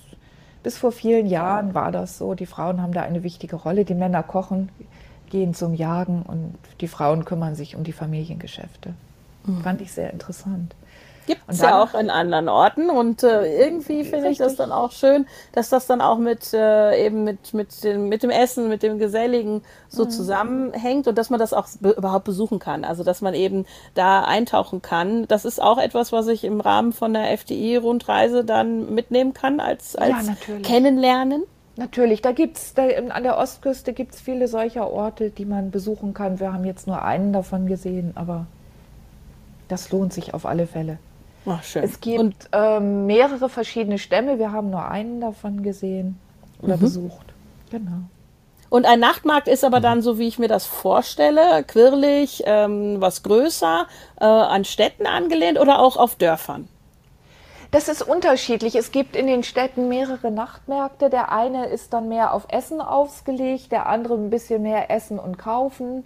bis 0.62 0.76
vor 0.76 0.92
vielen 0.92 1.26
Jahren 1.26 1.74
war 1.74 1.92
das 1.92 2.18
so. 2.18 2.34
Die 2.34 2.46
Frauen 2.46 2.82
haben 2.82 2.92
da 2.92 3.02
eine 3.02 3.22
wichtige 3.22 3.56
Rolle. 3.56 3.84
Die 3.84 3.94
Männer 3.94 4.22
kochen, 4.22 4.70
gehen 5.30 5.54
zum 5.54 5.74
Jagen 5.74 6.22
und 6.22 6.54
die 6.80 6.88
Frauen 6.88 7.24
kümmern 7.24 7.54
sich 7.54 7.76
um 7.76 7.84
die 7.84 7.92
Familiengeschäfte. 7.92 8.94
Mhm. 9.44 9.62
Fand 9.62 9.80
ich 9.80 9.92
sehr 9.92 10.12
interessant. 10.12 10.74
Gibt 11.26 11.42
es 11.48 11.60
ja 11.60 11.82
auch 11.82 11.94
in 11.94 12.10
anderen 12.10 12.48
Orten 12.48 12.88
und 12.90 13.22
äh, 13.22 13.64
irgendwie 13.64 14.04
finde 14.04 14.28
ich 14.28 14.38
das 14.38 14.56
dann 14.56 14.72
auch 14.72 14.92
schön, 14.92 15.26
dass 15.52 15.68
das 15.68 15.86
dann 15.86 16.00
auch 16.00 16.18
mit 16.18 16.52
äh, 16.52 17.04
eben 17.04 17.24
mit, 17.24 17.52
mit, 17.52 17.82
dem, 17.82 18.08
mit 18.08 18.22
dem 18.22 18.30
Essen, 18.30 18.68
mit 18.68 18.82
dem 18.82 18.98
Geselligen 18.98 19.62
so 19.88 20.04
mhm. 20.04 20.10
zusammenhängt 20.10 21.08
und 21.08 21.18
dass 21.18 21.30
man 21.30 21.40
das 21.40 21.52
auch 21.52 21.66
be 21.80 21.90
überhaupt 21.90 22.24
besuchen 22.24 22.58
kann. 22.58 22.84
Also 22.84 23.02
dass 23.04 23.20
man 23.20 23.34
eben 23.34 23.66
da 23.94 24.24
eintauchen 24.24 24.82
kann. 24.82 25.26
Das 25.26 25.44
ist 25.44 25.60
auch 25.60 25.78
etwas, 25.78 26.12
was 26.12 26.28
ich 26.28 26.44
im 26.44 26.60
Rahmen 26.60 26.92
von 26.92 27.12
der 27.12 27.32
FDI-Rundreise 27.32 28.44
dann 28.44 28.94
mitnehmen 28.94 29.34
kann 29.34 29.60
als, 29.60 29.96
als 29.96 30.28
ja, 30.28 30.34
Kennenlernen. 30.62 31.42
Natürlich, 31.76 32.22
da 32.22 32.32
gibt's 32.32 32.72
da, 32.72 32.86
an 32.86 33.22
der 33.22 33.36
Ostküste 33.36 33.92
gibt 33.92 34.14
es 34.14 34.20
viele 34.20 34.48
solcher 34.48 34.90
Orte, 34.90 35.30
die 35.30 35.44
man 35.44 35.70
besuchen 35.70 36.14
kann. 36.14 36.40
Wir 36.40 36.52
haben 36.52 36.64
jetzt 36.64 36.86
nur 36.86 37.02
einen 37.02 37.34
davon 37.34 37.66
gesehen, 37.66 38.12
aber 38.14 38.46
das 39.68 39.90
lohnt 39.90 40.12
sich 40.12 40.32
auf 40.32 40.46
alle 40.46 40.66
Fälle. 40.66 40.98
Ach, 41.46 41.62
schön. 41.62 41.84
Es 41.84 42.00
gibt 42.00 42.48
ähm, 42.52 43.06
mehrere 43.06 43.48
verschiedene 43.48 43.98
Stämme. 43.98 44.38
Wir 44.38 44.52
haben 44.52 44.70
nur 44.70 44.86
einen 44.88 45.20
davon 45.20 45.62
gesehen 45.62 46.18
oder 46.60 46.76
mhm. 46.76 46.80
besucht. 46.80 47.26
Genau. 47.70 48.02
Und 48.68 48.84
ein 48.84 48.98
Nachtmarkt 48.98 49.46
ist 49.46 49.64
aber 49.64 49.80
dann, 49.80 50.02
so 50.02 50.18
wie 50.18 50.26
ich 50.26 50.38
mir 50.38 50.48
das 50.48 50.66
vorstelle, 50.66 51.62
quirlig, 51.64 52.42
ähm, 52.46 53.00
was 53.00 53.22
größer, 53.22 53.86
äh, 54.20 54.24
an 54.24 54.64
Städten 54.64 55.06
angelehnt 55.06 55.60
oder 55.60 55.78
auch 55.78 55.96
auf 55.96 56.16
Dörfern? 56.16 56.68
Das 57.70 57.88
ist 57.88 58.02
unterschiedlich. 58.02 58.74
Es 58.74 58.90
gibt 58.90 59.14
in 59.14 59.26
den 59.26 59.42
Städten 59.42 59.88
mehrere 59.88 60.30
Nachtmärkte. 60.30 61.10
Der 61.10 61.30
eine 61.30 61.66
ist 61.66 61.92
dann 61.92 62.08
mehr 62.08 62.32
auf 62.32 62.46
Essen 62.48 62.80
ausgelegt, 62.80 63.70
der 63.70 63.86
andere 63.86 64.14
ein 64.14 64.30
bisschen 64.30 64.62
mehr 64.62 64.90
Essen 64.90 65.18
und 65.18 65.38
Kaufen. 65.38 66.04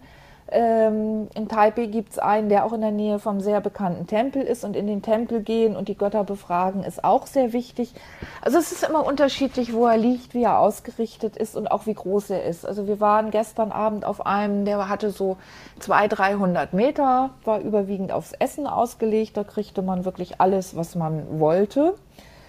Ähm, 0.52 1.28
in 1.34 1.48
Taipei 1.48 1.86
gibt 1.86 2.12
es 2.12 2.18
einen, 2.18 2.48
der 2.48 2.64
auch 2.64 2.72
in 2.72 2.80
der 2.80 2.90
Nähe 2.90 3.20
vom 3.20 3.40
sehr 3.40 3.60
bekannten 3.60 4.08
Tempel 4.08 4.42
ist 4.42 4.64
und 4.64 4.74
in 4.74 4.88
den 4.88 5.00
Tempel 5.00 5.42
gehen 5.42 5.76
und 5.76 5.86
die 5.88 5.96
Götter 5.96 6.24
befragen 6.24 6.82
ist 6.82 7.04
auch 7.04 7.28
sehr 7.28 7.52
wichtig. 7.52 7.94
Also 8.42 8.58
es 8.58 8.72
ist 8.72 8.82
immer 8.82 9.06
unterschiedlich, 9.06 9.72
wo 9.72 9.86
er 9.86 9.96
liegt, 9.96 10.34
wie 10.34 10.42
er 10.42 10.58
ausgerichtet 10.58 11.36
ist 11.36 11.56
und 11.56 11.70
auch 11.70 11.86
wie 11.86 11.94
groß 11.94 12.30
er 12.30 12.44
ist. 12.44 12.66
Also 12.66 12.88
wir 12.88 12.98
waren 12.98 13.30
gestern 13.30 13.70
Abend 13.70 14.04
auf 14.04 14.26
einem, 14.26 14.64
der 14.64 14.88
hatte 14.88 15.10
so 15.10 15.36
200, 15.78 16.18
300 16.18 16.72
Meter, 16.72 17.30
war 17.44 17.60
überwiegend 17.60 18.10
aufs 18.10 18.32
Essen 18.32 18.66
ausgelegt. 18.66 19.36
Da 19.36 19.44
kriegte 19.44 19.82
man 19.82 20.04
wirklich 20.04 20.40
alles, 20.40 20.74
was 20.74 20.96
man 20.96 21.38
wollte. 21.38 21.94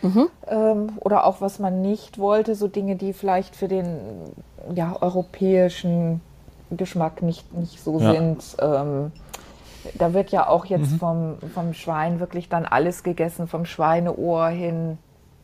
Mhm. 0.01 0.29
Ähm, 0.47 0.93
oder 1.01 1.25
auch 1.25 1.41
was 1.41 1.59
man 1.59 1.83
nicht 1.83 2.17
wollte, 2.17 2.55
so 2.55 2.67
Dinge, 2.67 2.95
die 2.95 3.13
vielleicht 3.13 3.55
für 3.55 3.67
den 3.67 3.99
ja, 4.73 4.97
europäischen 4.99 6.21
Geschmack 6.77 7.21
nicht, 7.21 7.53
nicht 7.53 7.83
so 7.83 7.99
ja. 7.99 8.13
sind. 8.13 8.57
Ähm, 8.59 9.11
da 9.95 10.13
wird 10.13 10.31
ja 10.31 10.47
auch 10.47 10.65
jetzt 10.65 10.91
mhm. 10.91 10.97
vom, 10.97 11.37
vom 11.53 11.73
Schwein 11.73 12.19
wirklich 12.19 12.49
dann 12.49 12.65
alles 12.65 13.03
gegessen, 13.03 13.47
vom 13.47 13.65
Schweineohr 13.65 14.47
hin 14.49 14.97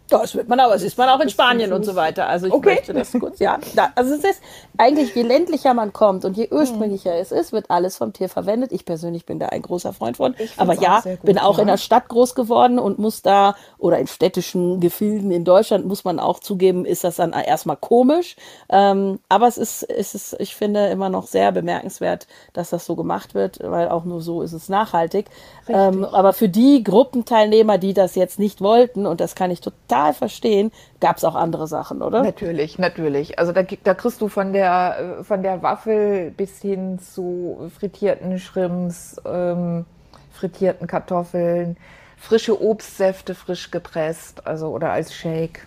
das 0.09 0.35
wird 0.35 0.47
man 0.47 0.59
aber, 0.59 0.73
das 0.73 0.83
ist 0.83 0.97
man 0.97 1.09
auch 1.09 1.19
in 1.19 1.29
Spanien 1.29 1.73
und 1.73 1.83
so 1.83 1.95
weiter. 1.95 2.27
Also 2.27 2.47
ich 2.47 2.53
okay. 2.53 2.75
möchte 2.75 2.93
das 2.93 3.11
kurz, 3.11 3.39
ja. 3.39 3.59
Da, 3.75 3.91
also 3.95 4.13
es 4.15 4.23
ist 4.23 4.41
eigentlich, 4.77 5.13
je 5.13 5.23
ländlicher 5.23 5.73
man 5.73 5.93
kommt 5.93 6.25
und 6.25 6.37
je 6.37 6.49
ursprünglicher 6.49 7.13
mhm. 7.13 7.21
es 7.21 7.31
ist, 7.31 7.51
wird 7.51 7.69
alles 7.69 7.97
vom 7.97 8.13
Tier 8.13 8.29
verwendet. 8.29 8.71
Ich 8.71 8.85
persönlich 8.85 9.25
bin 9.25 9.39
da 9.39 9.47
ein 9.47 9.61
großer 9.61 9.93
Freund 9.93 10.17
von. 10.17 10.35
Aber 10.55 10.73
ja, 10.75 11.01
gut, 11.01 11.21
bin 11.23 11.37
auch 11.37 11.57
ja. 11.57 11.61
in 11.61 11.67
der 11.67 11.77
Stadt 11.77 12.07
groß 12.07 12.35
geworden 12.35 12.79
und 12.79 12.99
muss 12.99 13.21
da, 13.21 13.55
oder 13.77 13.99
in 13.99 14.07
städtischen 14.07 14.79
Gefilden 14.79 15.31
in 15.31 15.43
Deutschland, 15.43 15.85
muss 15.85 16.03
man 16.05 16.19
auch 16.19 16.39
zugeben, 16.39 16.85
ist 16.85 17.03
das 17.03 17.17
dann 17.17 17.33
erstmal 17.33 17.77
komisch. 17.77 18.35
Ähm, 18.69 19.19
aber 19.29 19.47
es 19.47 19.57
ist, 19.57 19.83
es 19.83 20.15
ist, 20.15 20.35
ich 20.39 20.55
finde, 20.55 20.87
immer 20.87 21.09
noch 21.09 21.27
sehr 21.27 21.51
bemerkenswert, 21.51 22.27
dass 22.53 22.69
das 22.69 22.85
so 22.85 22.95
gemacht 22.95 23.35
wird, 23.35 23.59
weil 23.61 23.89
auch 23.89 24.05
nur 24.05 24.21
so 24.21 24.41
ist 24.41 24.53
es 24.53 24.69
nachhaltig. 24.69 25.27
Ähm, 25.67 26.05
aber 26.05 26.33
für 26.33 26.49
die 26.49 26.83
Gruppenteilnehmer, 26.83 27.77
die 27.77 27.93
das 27.93 28.15
jetzt 28.15 28.39
nicht 28.39 28.61
wollten, 28.61 29.05
und 29.05 29.19
das 29.19 29.35
kann 29.35 29.51
ich 29.51 29.59
total 29.61 29.96
total 29.97 30.13
verstehen. 30.13 30.71
Gab 30.99 31.17
es 31.17 31.23
auch 31.23 31.35
andere 31.35 31.67
Sachen, 31.67 32.01
oder? 32.01 32.23
Natürlich, 32.23 32.79
natürlich. 32.79 33.39
Also 33.39 33.51
da, 33.51 33.63
da 33.63 33.93
kriegst 33.93 34.21
du 34.21 34.27
von 34.27 34.53
der, 34.53 35.19
von 35.23 35.43
der 35.43 35.61
Waffel 35.63 36.31
bis 36.31 36.61
hin 36.61 36.99
zu 36.99 37.69
frittierten 37.77 38.39
Shrimps, 38.39 39.21
ähm, 39.25 39.85
frittierten 40.31 40.87
Kartoffeln, 40.87 41.77
frische 42.17 42.61
Obstsäfte 42.61 43.35
frisch 43.35 43.71
gepresst, 43.71 44.45
also 44.45 44.69
oder 44.69 44.91
als 44.91 45.13
Shake. 45.13 45.65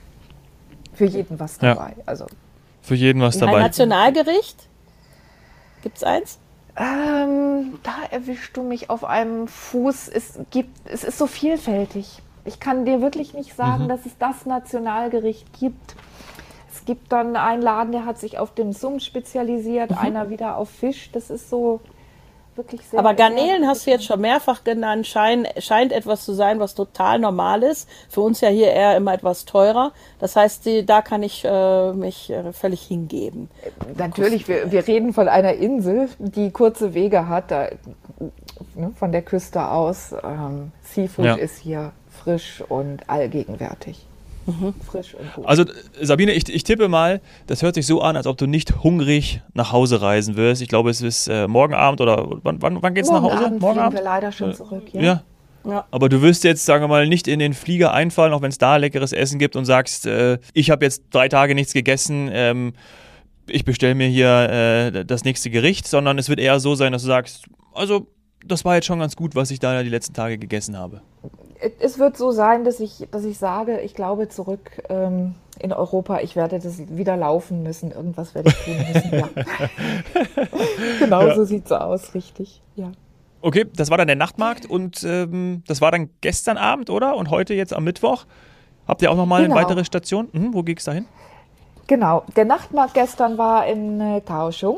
Für 0.92 1.06
jeden 1.06 1.40
was 1.40 1.58
dabei. 1.58 1.94
Ja. 1.96 2.02
Also 2.06 2.26
für 2.82 2.94
jeden 2.94 3.20
was 3.20 3.38
dabei. 3.38 3.56
Ein 3.56 3.62
Nationalgericht? 3.62 4.68
Gibt's 5.82 6.02
eins? 6.02 6.38
Ähm, 6.76 7.78
da 7.82 7.92
erwischst 8.10 8.56
du 8.56 8.62
mich 8.62 8.90
auf 8.90 9.04
einem 9.04 9.48
Fuß. 9.48 10.08
Es 10.08 10.38
gibt, 10.50 10.88
es 10.88 11.04
ist 11.04 11.18
so 11.18 11.26
vielfältig. 11.26 12.22
Ich 12.50 12.58
kann 12.58 12.84
dir 12.84 13.00
wirklich 13.00 13.32
nicht 13.32 13.54
sagen, 13.54 13.84
mhm. 13.84 13.88
dass 13.88 14.06
es 14.06 14.18
das 14.18 14.44
Nationalgericht 14.44 15.46
gibt. 15.60 15.94
Es 16.72 16.84
gibt 16.84 17.12
dann 17.12 17.36
einen 17.36 17.62
Laden, 17.62 17.92
der 17.92 18.04
hat 18.04 18.18
sich 18.18 18.38
auf 18.38 18.52
dem 18.54 18.72
Summ 18.72 18.98
spezialisiert, 18.98 19.92
mhm. 19.92 19.98
einer 19.98 20.30
wieder 20.30 20.56
auf 20.56 20.68
Fisch. 20.68 21.12
Das 21.12 21.30
ist 21.30 21.48
so, 21.48 21.80
wirklich 22.56 22.80
sehr. 22.86 22.98
Aber 22.98 23.14
Garnelen 23.14 23.66
hast 23.68 23.86
du 23.86 23.90
jetzt 23.90 24.04
schon 24.04 24.20
mehrfach 24.20 24.64
genannt, 24.64 25.06
schein, 25.06 25.46
scheint 25.58 25.92
etwas 25.92 26.24
zu 26.24 26.32
sein, 26.32 26.58
was 26.60 26.74
total 26.74 27.20
normal 27.20 27.62
ist. 27.62 27.88
Für 28.08 28.22
uns 28.22 28.40
ja 28.40 28.48
hier 28.48 28.72
eher 28.72 28.96
immer 28.96 29.14
etwas 29.14 29.44
teurer. 29.44 29.92
Das 30.18 30.34
heißt, 30.36 30.66
die, 30.66 30.84
da 30.84 31.02
kann 31.02 31.22
ich 31.22 31.44
äh, 31.44 31.92
mich 31.92 32.30
äh, 32.30 32.52
völlig 32.52 32.82
hingeben. 32.82 33.48
Natürlich, 33.96 34.48
wir, 34.48 34.72
wir 34.72 34.86
reden 34.88 35.12
von 35.12 35.28
einer 35.28 35.54
Insel, 35.54 36.08
die 36.18 36.50
kurze 36.50 36.94
Wege 36.94 37.28
hat, 37.28 37.52
da, 37.52 37.68
ne, 38.74 38.92
von 38.98 39.12
der 39.12 39.22
Küste 39.22 39.68
aus. 39.68 40.12
Ähm, 40.24 40.72
Seafood 40.82 41.24
ja. 41.24 41.34
ist 41.36 41.58
hier 41.58 41.92
frisch 42.22 42.62
und 42.68 43.08
allgegenwärtig. 43.08 44.06
Mhm. 44.46 44.74
Frisch 44.86 45.14
und 45.14 45.32
gut. 45.34 45.46
Also 45.46 45.64
Sabine, 46.00 46.32
ich, 46.32 46.48
ich 46.48 46.64
tippe 46.64 46.88
mal, 46.88 47.20
das 47.46 47.62
hört 47.62 47.74
sich 47.74 47.86
so 47.86 48.00
an, 48.00 48.16
als 48.16 48.26
ob 48.26 48.38
du 48.38 48.46
nicht 48.46 48.82
hungrig 48.82 49.42
nach 49.54 49.72
Hause 49.72 50.00
reisen 50.00 50.36
wirst. 50.36 50.62
Ich 50.62 50.68
glaube, 50.68 50.90
es 50.90 51.02
ist 51.02 51.28
äh, 51.28 51.46
morgen 51.46 51.74
Abend 51.74 52.00
oder 52.00 52.26
wann, 52.42 52.60
wann, 52.62 52.82
wann 52.82 52.94
geht 52.94 53.04
es 53.04 53.10
nach 53.10 53.22
Hause? 53.22 53.46
Abend 53.46 53.60
morgen 53.60 53.78
Abend 53.78 53.98
wir 53.98 54.04
leider 54.04 54.32
schon 54.32 54.50
äh, 54.50 54.54
zurück, 54.54 54.84
ja. 54.92 55.00
ja. 55.00 55.22
Ja. 55.62 55.84
Aber 55.90 56.08
du 56.08 56.22
wirst 56.22 56.42
jetzt, 56.44 56.64
sagen 56.64 56.82
wir 56.82 56.88
mal, 56.88 57.06
nicht 57.06 57.28
in 57.28 57.38
den 57.38 57.52
Flieger 57.52 57.92
einfallen, 57.92 58.32
auch 58.32 58.40
wenn 58.40 58.48
es 58.48 58.56
da 58.56 58.76
leckeres 58.76 59.12
Essen 59.12 59.38
gibt 59.38 59.56
und 59.56 59.66
sagst, 59.66 60.06
äh, 60.06 60.38
ich 60.54 60.70
habe 60.70 60.86
jetzt 60.86 61.04
drei 61.10 61.28
Tage 61.28 61.54
nichts 61.54 61.74
gegessen, 61.74 62.30
ähm, 62.32 62.72
ich 63.46 63.66
bestelle 63.66 63.94
mir 63.94 64.08
hier 64.08 64.92
äh, 64.94 65.04
das 65.04 65.24
nächste 65.24 65.50
Gericht, 65.50 65.86
sondern 65.86 66.18
es 66.18 66.30
wird 66.30 66.40
eher 66.40 66.60
so 66.60 66.76
sein, 66.76 66.92
dass 66.92 67.02
du 67.02 67.08
sagst, 67.08 67.44
also 67.74 68.06
das 68.46 68.64
war 68.64 68.76
jetzt 68.76 68.86
schon 68.86 69.00
ganz 69.00 69.16
gut, 69.16 69.34
was 69.34 69.50
ich 69.50 69.58
da 69.58 69.82
die 69.82 69.90
letzten 69.90 70.14
Tage 70.14 70.38
gegessen 70.38 70.78
habe 70.78 71.02
es 71.80 71.98
wird 71.98 72.16
so 72.16 72.32
sein, 72.32 72.64
dass 72.64 72.80
ich, 72.80 73.06
dass 73.10 73.24
ich 73.24 73.38
sage, 73.38 73.80
ich 73.80 73.94
glaube 73.94 74.28
zurück 74.28 74.82
ähm, 74.88 75.34
in 75.58 75.72
Europa, 75.72 76.20
ich 76.20 76.36
werde 76.36 76.58
das 76.58 76.78
wieder 76.88 77.16
laufen 77.16 77.62
müssen. 77.62 77.92
Irgendwas 77.92 78.34
werde 78.34 78.50
ich 78.50 78.64
tun 78.64 78.76
müssen. 78.92 79.12
ja. 79.12 79.28
genau 80.98 81.26
ja. 81.26 81.34
so 81.34 81.44
sieht 81.44 81.66
es 81.66 81.72
aus, 81.72 82.14
richtig. 82.14 82.62
Ja. 82.76 82.92
Okay, 83.42 83.66
das 83.74 83.90
war 83.90 83.98
dann 83.98 84.06
der 84.06 84.16
Nachtmarkt 84.16 84.66
und 84.66 85.02
ähm, 85.04 85.62
das 85.66 85.80
war 85.80 85.90
dann 85.90 86.10
gestern 86.20 86.58
Abend, 86.58 86.90
oder? 86.90 87.16
Und 87.16 87.30
heute 87.30 87.54
jetzt 87.54 87.72
am 87.72 87.84
Mittwoch. 87.84 88.24
Habt 88.86 89.02
ihr 89.02 89.10
auch 89.10 89.16
nochmal 89.16 89.42
genau. 89.42 89.56
eine 89.56 89.64
weitere 89.64 89.84
Station? 89.84 90.28
Mhm, 90.32 90.54
wo 90.54 90.62
ging 90.62 90.76
es 90.76 90.84
dahin? 90.84 91.06
Genau, 91.86 92.24
der 92.36 92.44
Nachtmarkt 92.44 92.94
gestern 92.94 93.38
war 93.38 93.66
in 93.66 94.00
äh, 94.00 94.20
Kaohsiung 94.20 94.76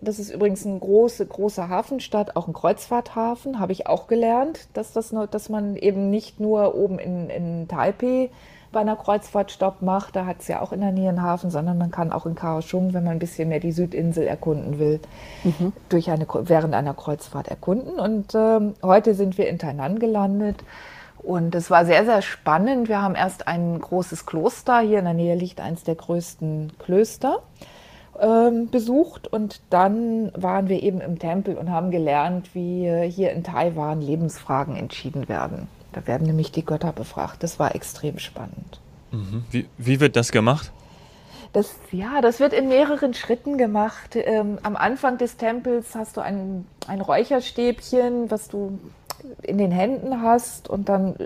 das 0.00 0.18
ist 0.18 0.30
übrigens 0.30 0.66
eine 0.66 0.78
große, 0.78 1.24
große 1.26 1.68
Hafenstadt, 1.68 2.36
auch 2.36 2.48
ein 2.48 2.52
Kreuzfahrthafen, 2.52 3.58
habe 3.58 3.72
ich 3.72 3.86
auch 3.86 4.06
gelernt, 4.06 4.68
dass, 4.74 4.92
das 4.92 5.12
nur, 5.12 5.26
dass 5.26 5.48
man 5.48 5.76
eben 5.76 6.10
nicht 6.10 6.38
nur 6.38 6.74
oben 6.74 6.98
in, 6.98 7.30
in 7.30 7.68
Taipei 7.68 8.30
bei 8.72 8.80
einer 8.80 8.96
Kreuzfahrt 8.96 9.50
Stopp 9.50 9.80
macht, 9.80 10.16
da 10.16 10.26
hat 10.26 10.40
es 10.40 10.48
ja 10.48 10.60
auch 10.60 10.72
in 10.72 10.80
der 10.80 10.92
Nähe 10.92 11.08
einen 11.08 11.22
Hafen, 11.22 11.50
sondern 11.50 11.78
man 11.78 11.90
kann 11.90 12.12
auch 12.12 12.26
in 12.26 12.34
Kaohsiung, 12.34 12.92
wenn 12.92 13.04
man 13.04 13.14
ein 13.14 13.18
bisschen 13.18 13.48
mehr 13.48 13.60
die 13.60 13.72
Südinsel 13.72 14.26
erkunden 14.26 14.78
will, 14.78 15.00
mhm. 15.44 15.72
durch 15.88 16.10
eine, 16.10 16.26
während 16.28 16.74
einer 16.74 16.92
Kreuzfahrt 16.92 17.48
erkunden. 17.48 17.98
Und 17.98 18.34
ähm, 18.34 18.74
heute 18.82 19.14
sind 19.14 19.38
wir 19.38 19.48
in 19.48 19.58
Tainan 19.58 19.98
gelandet. 19.98 20.62
Und 21.18 21.54
es 21.54 21.70
war 21.70 21.86
sehr, 21.86 22.04
sehr 22.04 22.20
spannend. 22.20 22.88
Wir 22.88 23.00
haben 23.00 23.14
erst 23.14 23.48
ein 23.48 23.80
großes 23.80 24.26
Kloster. 24.26 24.80
Hier 24.80 24.98
in 24.98 25.06
der 25.06 25.14
Nähe 25.14 25.36
liegt 25.36 25.60
eines 25.60 25.82
der 25.82 25.94
größten 25.94 26.74
Klöster 26.78 27.42
ähm, 28.20 28.68
besucht 28.70 29.28
und 29.28 29.60
dann 29.70 30.32
waren 30.34 30.68
wir 30.68 30.82
eben 30.82 31.00
im 31.00 31.18
Tempel 31.18 31.56
und 31.56 31.70
haben 31.70 31.90
gelernt, 31.90 32.54
wie 32.54 33.08
hier 33.08 33.32
in 33.32 33.44
Taiwan 33.44 34.00
Lebensfragen 34.00 34.76
entschieden 34.76 35.28
werden. 35.28 35.68
Da 35.92 36.06
werden 36.06 36.26
nämlich 36.26 36.52
die 36.52 36.64
Götter 36.64 36.92
befragt. 36.92 37.42
Das 37.42 37.58
war 37.58 37.74
extrem 37.74 38.18
spannend. 38.18 38.80
Mhm. 39.12 39.44
Wie, 39.50 39.66
wie 39.78 40.00
wird 40.00 40.16
das 40.16 40.30
gemacht? 40.30 40.72
Das, 41.52 41.74
ja, 41.90 42.20
das 42.20 42.38
wird 42.38 42.52
in 42.52 42.68
mehreren 42.68 43.14
Schritten 43.14 43.56
gemacht. 43.56 44.14
Ähm, 44.14 44.58
am 44.62 44.76
Anfang 44.76 45.16
des 45.16 45.38
Tempels 45.38 45.94
hast 45.94 46.18
du 46.18 46.20
ein, 46.20 46.66
ein 46.86 47.00
Räucherstäbchen, 47.00 48.30
was 48.30 48.48
du 48.48 48.78
in 49.42 49.56
den 49.56 49.70
Händen 49.70 50.20
hast 50.22 50.68
und 50.68 50.88
dann 50.88 51.16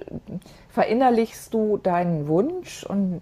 verinnerlichst 0.69 1.53
du 1.53 1.79
deinen 1.79 2.29
Wunsch 2.29 2.85
und 2.85 3.21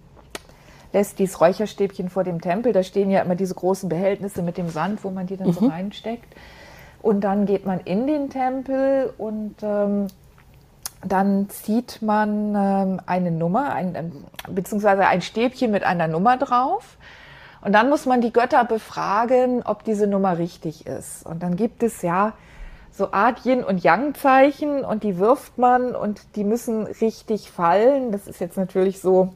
lässt 0.93 1.19
dieses 1.19 1.41
Räucherstäbchen 1.41 2.09
vor 2.09 2.25
dem 2.25 2.41
Tempel. 2.41 2.73
Da 2.73 2.83
stehen 2.83 3.11
ja 3.11 3.21
immer 3.21 3.35
diese 3.35 3.55
großen 3.55 3.89
Behältnisse 3.89 4.43
mit 4.43 4.57
dem 4.57 4.69
Sand, 4.69 5.05
wo 5.05 5.11
man 5.11 5.27
die 5.27 5.37
dann 5.37 5.49
mhm. 5.49 5.53
so 5.53 5.67
reinsteckt. 5.67 6.35
Und 7.03 7.23
dann 7.23 7.47
geht 7.47 7.65
man 7.65 7.81
in 7.81 8.07
den 8.07 8.31
Tempel 8.31 9.13
und 9.19 9.57
ähm, 9.63 10.09
dann 11.07 11.49
zieht 11.49 12.03
man 12.03 12.55
ähm, 12.57 13.01
eine 13.07 13.31
Nummer, 13.31 13.73
ein, 13.73 13.95
ähm, 13.95 14.25
beziehungsweise 14.49 15.07
ein 15.07 15.23
Stäbchen 15.23 15.71
mit 15.71 15.85
einer 15.85 16.09
Nummer 16.09 16.37
drauf. 16.37 16.97
Und 17.61 17.73
dann 17.73 17.89
muss 17.89 18.07
man 18.07 18.21
die 18.21 18.33
Götter 18.33 18.65
befragen, 18.65 19.63
ob 19.65 19.85
diese 19.85 20.07
Nummer 20.07 20.39
richtig 20.39 20.87
ist. 20.87 21.25
Und 21.27 21.43
dann 21.43 21.57
gibt 21.57 21.83
es 21.83 22.03
ja 22.03 22.33
so 22.91 23.13
Art 23.13 23.45
Yin- 23.45 23.65
und 23.65 23.83
Yang-Zeichen 23.83 24.85
und 24.85 25.03
die 25.03 25.19
wirft 25.19 25.59
man 25.59 25.95
und 25.95 26.37
die 26.37 26.45
müssen 26.45 26.87
richtig 26.87 27.51
fallen. 27.51 28.11
Das 28.11 28.27
ist 28.27 28.41
jetzt 28.41 28.57
natürlich 28.57 29.01
so 29.01 29.35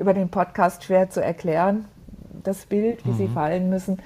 über 0.00 0.14
den 0.14 0.30
Podcast 0.30 0.84
schwer 0.84 1.10
zu 1.10 1.22
erklären, 1.22 1.84
das 2.42 2.66
Bild, 2.66 3.04
wie 3.04 3.10
mhm. 3.10 3.16
sie 3.16 3.28
fallen 3.28 3.68
müssen. 3.68 3.98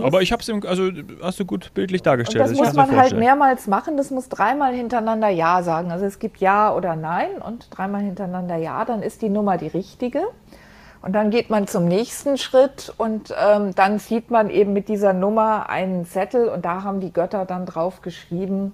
Aber 0.00 0.22
ich 0.22 0.30
habe 0.30 0.40
es, 0.40 0.66
also 0.66 0.90
hast 1.22 1.40
du 1.40 1.44
gut 1.44 1.72
bildlich 1.74 2.02
dargestellt. 2.02 2.44
Das, 2.44 2.50
das 2.50 2.58
muss 2.58 2.74
man 2.74 2.96
halt 2.96 3.16
mehrmals 3.16 3.66
machen. 3.66 3.96
Das 3.96 4.10
muss 4.10 4.28
dreimal 4.28 4.72
hintereinander 4.72 5.28
Ja 5.28 5.62
sagen. 5.62 5.90
Also 5.90 6.04
es 6.04 6.18
gibt 6.18 6.38
Ja 6.38 6.72
oder 6.74 6.94
Nein 6.94 7.38
und 7.44 7.66
dreimal 7.70 8.02
hintereinander 8.02 8.56
Ja, 8.56 8.84
dann 8.84 9.02
ist 9.02 9.22
die 9.22 9.28
Nummer 9.28 9.56
die 9.56 9.66
richtige. 9.66 10.22
Und 11.02 11.12
dann 11.12 11.30
geht 11.30 11.50
man 11.50 11.66
zum 11.66 11.86
nächsten 11.86 12.38
Schritt 12.38 12.94
und 12.96 13.34
ähm, 13.38 13.74
dann 13.74 13.98
sieht 13.98 14.30
man 14.30 14.48
eben 14.48 14.72
mit 14.72 14.88
dieser 14.88 15.12
Nummer 15.12 15.68
einen 15.68 16.06
Zettel 16.06 16.48
und 16.48 16.64
da 16.64 16.82
haben 16.82 17.00
die 17.00 17.12
Götter 17.12 17.44
dann 17.44 17.66
drauf 17.66 18.00
geschrieben, 18.00 18.72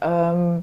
ähm, 0.00 0.62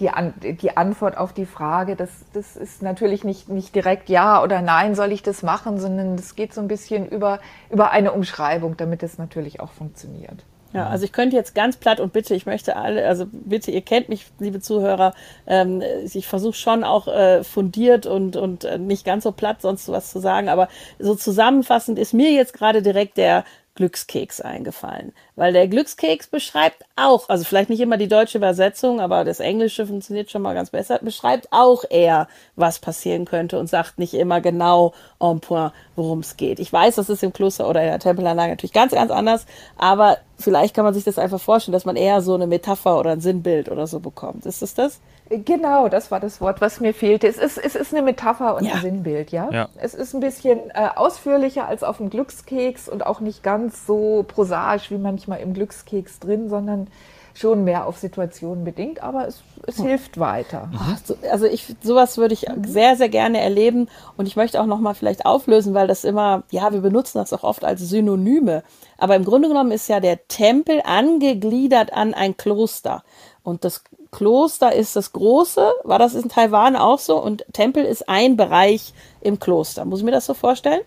die, 0.00 0.10
An 0.10 0.34
die 0.40 0.76
Antwort 0.76 1.16
auf 1.16 1.32
die 1.32 1.46
Frage, 1.46 1.96
das, 1.96 2.10
das 2.32 2.56
ist 2.56 2.82
natürlich 2.82 3.24
nicht, 3.24 3.48
nicht 3.48 3.74
direkt 3.74 4.08
Ja 4.08 4.42
oder 4.42 4.62
Nein, 4.62 4.94
soll 4.94 5.12
ich 5.12 5.22
das 5.22 5.42
machen, 5.42 5.78
sondern 5.78 6.14
es 6.14 6.34
geht 6.34 6.52
so 6.52 6.60
ein 6.60 6.68
bisschen 6.68 7.08
über, 7.08 7.40
über 7.70 7.90
eine 7.90 8.12
Umschreibung, 8.12 8.76
damit 8.76 9.02
es 9.02 9.18
natürlich 9.18 9.60
auch 9.60 9.72
funktioniert. 9.72 10.44
Ja, 10.72 10.88
also 10.88 11.04
ich 11.04 11.12
könnte 11.12 11.36
jetzt 11.36 11.54
ganz 11.54 11.76
platt 11.76 12.00
und 12.00 12.12
bitte, 12.12 12.34
ich 12.34 12.44
möchte 12.44 12.76
alle, 12.76 13.06
also 13.06 13.24
bitte, 13.30 13.70
ihr 13.70 13.80
kennt 13.80 14.10
mich, 14.10 14.26
liebe 14.38 14.60
Zuhörer, 14.60 15.14
ähm, 15.46 15.82
ich 16.12 16.26
versuche 16.26 16.52
schon 16.54 16.84
auch 16.84 17.08
äh, 17.08 17.44
fundiert 17.44 18.04
und, 18.04 18.36
und 18.36 18.64
äh, 18.64 18.76
nicht 18.76 19.06
ganz 19.06 19.24
so 19.24 19.32
platt 19.32 19.62
sonst 19.62 19.88
was 19.88 20.10
zu 20.10 20.18
sagen, 20.18 20.50
aber 20.50 20.68
so 20.98 21.14
zusammenfassend 21.14 21.98
ist 21.98 22.12
mir 22.12 22.32
jetzt 22.32 22.52
gerade 22.52 22.82
direkt 22.82 23.16
der 23.16 23.44
Glückskeks 23.76 24.40
eingefallen. 24.40 25.12
Weil 25.36 25.52
der 25.52 25.68
Glückskeks 25.68 26.26
beschreibt 26.26 26.84
auch, 26.96 27.28
also 27.28 27.44
vielleicht 27.44 27.70
nicht 27.70 27.80
immer 27.80 27.96
die 27.96 28.08
deutsche 28.08 28.38
Übersetzung, 28.38 29.00
aber 29.00 29.24
das 29.24 29.38
Englische 29.38 29.86
funktioniert 29.86 30.30
schon 30.30 30.42
mal 30.42 30.54
ganz 30.54 30.70
besser, 30.70 30.98
beschreibt 31.00 31.48
auch 31.52 31.84
eher, 31.88 32.26
was 32.56 32.80
passieren 32.80 33.26
könnte 33.26 33.58
und 33.58 33.68
sagt 33.68 33.98
nicht 33.98 34.14
immer 34.14 34.40
genau 34.40 34.94
en 35.20 35.40
point, 35.40 35.72
worum 35.94 36.20
es 36.20 36.36
geht. 36.36 36.58
Ich 36.58 36.72
weiß, 36.72 36.96
das 36.96 37.08
ist 37.08 37.22
im 37.22 37.32
Kloster 37.32 37.68
oder 37.68 37.82
in 37.82 37.88
der 37.88 38.00
Tempelanlage 38.00 38.50
natürlich 38.50 38.72
ganz, 38.72 38.92
ganz 38.92 39.10
anders, 39.12 39.46
aber 39.76 40.18
vielleicht 40.38 40.74
kann 40.74 40.84
man 40.84 40.94
sich 40.94 41.04
das 41.04 41.18
einfach 41.18 41.40
vorstellen, 41.40 41.74
dass 41.74 41.84
man 41.84 41.96
eher 41.96 42.22
so 42.22 42.34
eine 42.34 42.46
Metapher 42.46 42.98
oder 42.98 43.12
ein 43.12 43.20
Sinnbild 43.20 43.70
oder 43.70 43.86
so 43.86 44.00
bekommt. 44.00 44.46
Ist 44.46 44.62
es 44.62 44.74
das? 44.74 45.00
Genau, 45.28 45.88
das 45.88 46.10
war 46.10 46.20
das 46.20 46.40
Wort, 46.40 46.60
was 46.60 46.80
mir 46.80 46.94
fehlte. 46.94 47.26
Es 47.26 47.36
ist, 47.36 47.58
es 47.58 47.74
ist 47.74 47.92
eine 47.92 48.02
Metapher 48.02 48.56
und 48.56 48.64
ja. 48.64 48.74
ein 48.74 48.80
Sinnbild, 48.80 49.32
ja? 49.32 49.50
ja? 49.50 49.68
Es 49.76 49.94
ist 49.94 50.14
ein 50.14 50.20
bisschen 50.20 50.70
äh, 50.70 50.88
ausführlicher 50.94 51.66
als 51.66 51.82
auf 51.82 51.96
dem 51.96 52.10
Glückskeks 52.10 52.88
und 52.88 53.04
auch 53.04 53.20
nicht 53.20 53.42
ganz 53.42 53.86
so 53.86 54.24
prosaisch 54.26 54.90
wie 54.90 54.98
manchmal 54.98 55.40
im 55.40 55.52
Glückskeks 55.52 56.20
drin, 56.20 56.48
sondern 56.48 56.86
schon 57.34 57.64
mehr 57.64 57.86
auf 57.86 57.98
Situationen 57.98 58.64
bedingt, 58.64 59.02
aber 59.02 59.26
es, 59.26 59.42
es 59.66 59.78
hm. 59.78 59.86
hilft 59.86 60.18
weiter. 60.18 60.70
Ach, 60.74 60.98
so, 61.04 61.16
also 61.30 61.46
ich 61.46 61.74
sowas 61.82 62.16
würde 62.16 62.32
ich 62.32 62.48
mhm. 62.48 62.64
sehr 62.64 62.96
sehr 62.96 63.08
gerne 63.08 63.40
erleben 63.40 63.88
und 64.16 64.26
ich 64.26 64.36
möchte 64.36 64.60
auch 64.60 64.66
noch 64.66 64.80
mal 64.80 64.94
vielleicht 64.94 65.26
auflösen, 65.26 65.74
weil 65.74 65.86
das 65.86 66.04
immer 66.04 66.44
ja 66.50 66.72
wir 66.72 66.80
benutzen 66.80 67.18
das 67.18 67.32
auch 67.32 67.44
oft 67.44 67.64
als 67.64 67.82
Synonyme, 67.82 68.62
aber 68.96 69.16
im 69.16 69.24
Grunde 69.24 69.48
genommen 69.48 69.70
ist 69.70 69.88
ja 69.88 70.00
der 70.00 70.26
Tempel 70.28 70.80
angegliedert 70.84 71.92
an 71.92 72.14
ein 72.14 72.36
Kloster 72.38 73.02
Und 73.42 73.64
das 73.64 73.84
Kloster 74.10 74.74
ist 74.74 74.96
das 74.96 75.12
große. 75.12 75.72
War 75.84 75.98
das 75.98 76.14
in 76.14 76.28
Taiwan 76.28 76.76
auch 76.76 76.98
so? 76.98 77.22
Und 77.22 77.44
Tempel 77.52 77.84
ist 77.84 78.08
ein 78.08 78.36
Bereich 78.36 78.92
im 79.20 79.38
Kloster. 79.38 79.84
Muss 79.84 80.00
ich 80.00 80.04
mir 80.04 80.12
das 80.12 80.26
so 80.26 80.34
vorstellen? 80.34 80.82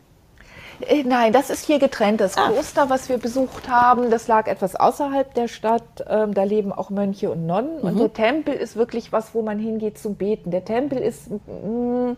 Äh, 0.81 1.03
nein, 1.03 1.33
das 1.33 1.49
ist 1.49 1.65
hier 1.65 1.79
getrennt. 1.79 2.21
Das 2.21 2.37
ah. 2.37 2.49
Kloster, 2.49 2.89
was 2.89 3.09
wir 3.09 3.17
besucht 3.17 3.69
haben, 3.69 4.09
das 4.09 4.27
lag 4.27 4.47
etwas 4.47 4.75
außerhalb 4.75 5.33
der 5.33 5.47
Stadt. 5.47 5.83
Ähm, 6.07 6.33
da 6.33 6.43
leben 6.43 6.71
auch 6.71 6.89
Mönche 6.89 7.29
und 7.31 7.45
Nonnen. 7.45 7.79
Mhm. 7.79 7.83
Und 7.83 7.99
der 7.99 8.13
Tempel 8.13 8.53
ist 8.53 8.75
wirklich 8.75 9.11
was, 9.11 9.33
wo 9.33 9.41
man 9.41 9.59
hingeht 9.59 9.97
zum 9.97 10.15
Beten. 10.15 10.51
Der 10.51 10.65
Tempel 10.65 10.99
ist 10.99 11.29
mh, 11.29 12.15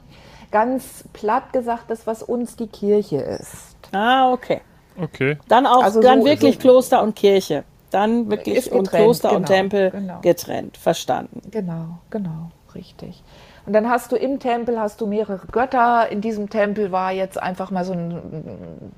ganz 0.52 1.04
platt 1.14 1.54
gesagt 1.54 1.90
das, 1.90 2.06
was 2.06 2.22
uns 2.24 2.56
die 2.56 2.68
Kirche 2.68 3.18
ist. 3.18 3.76
Ah, 3.92 4.32
okay. 4.32 4.62
Okay. 5.02 5.38
Dann 5.48 5.66
auch 5.66 5.84
also 5.84 6.02
dann 6.02 6.20
so, 6.20 6.28
wirklich 6.28 6.56
so 6.56 6.62
Kloster 6.62 7.02
und 7.02 7.16
Kirche 7.16 7.64
dann 7.92 8.30
wirklich 8.30 8.64
getrennt, 8.66 8.80
und 8.80 8.90
Kloster 8.90 9.30
genau, 9.30 9.40
und 9.40 9.46
Tempel 9.46 9.92
genau. 9.92 10.22
getrennt. 10.22 10.78
Verstanden. 10.78 11.42
Genau, 11.52 12.00
genau, 12.10 12.52
richtig. 12.74 13.24
Und 13.66 13.74
dann 13.74 13.90
hast 13.90 14.12
du 14.12 14.16
im 14.16 14.40
Tempel 14.40 14.80
hast 14.80 15.02
du 15.02 15.08
mehrere 15.08 15.46
Götter. 15.52 16.10
In 16.10 16.22
diesem 16.22 16.50
Tempel 16.50 16.92
war 16.92 17.12
jetzt 17.12 17.42
einfach 17.42 17.70
mal 17.70 17.86
so 17.86 17.94
ein 17.94 18.92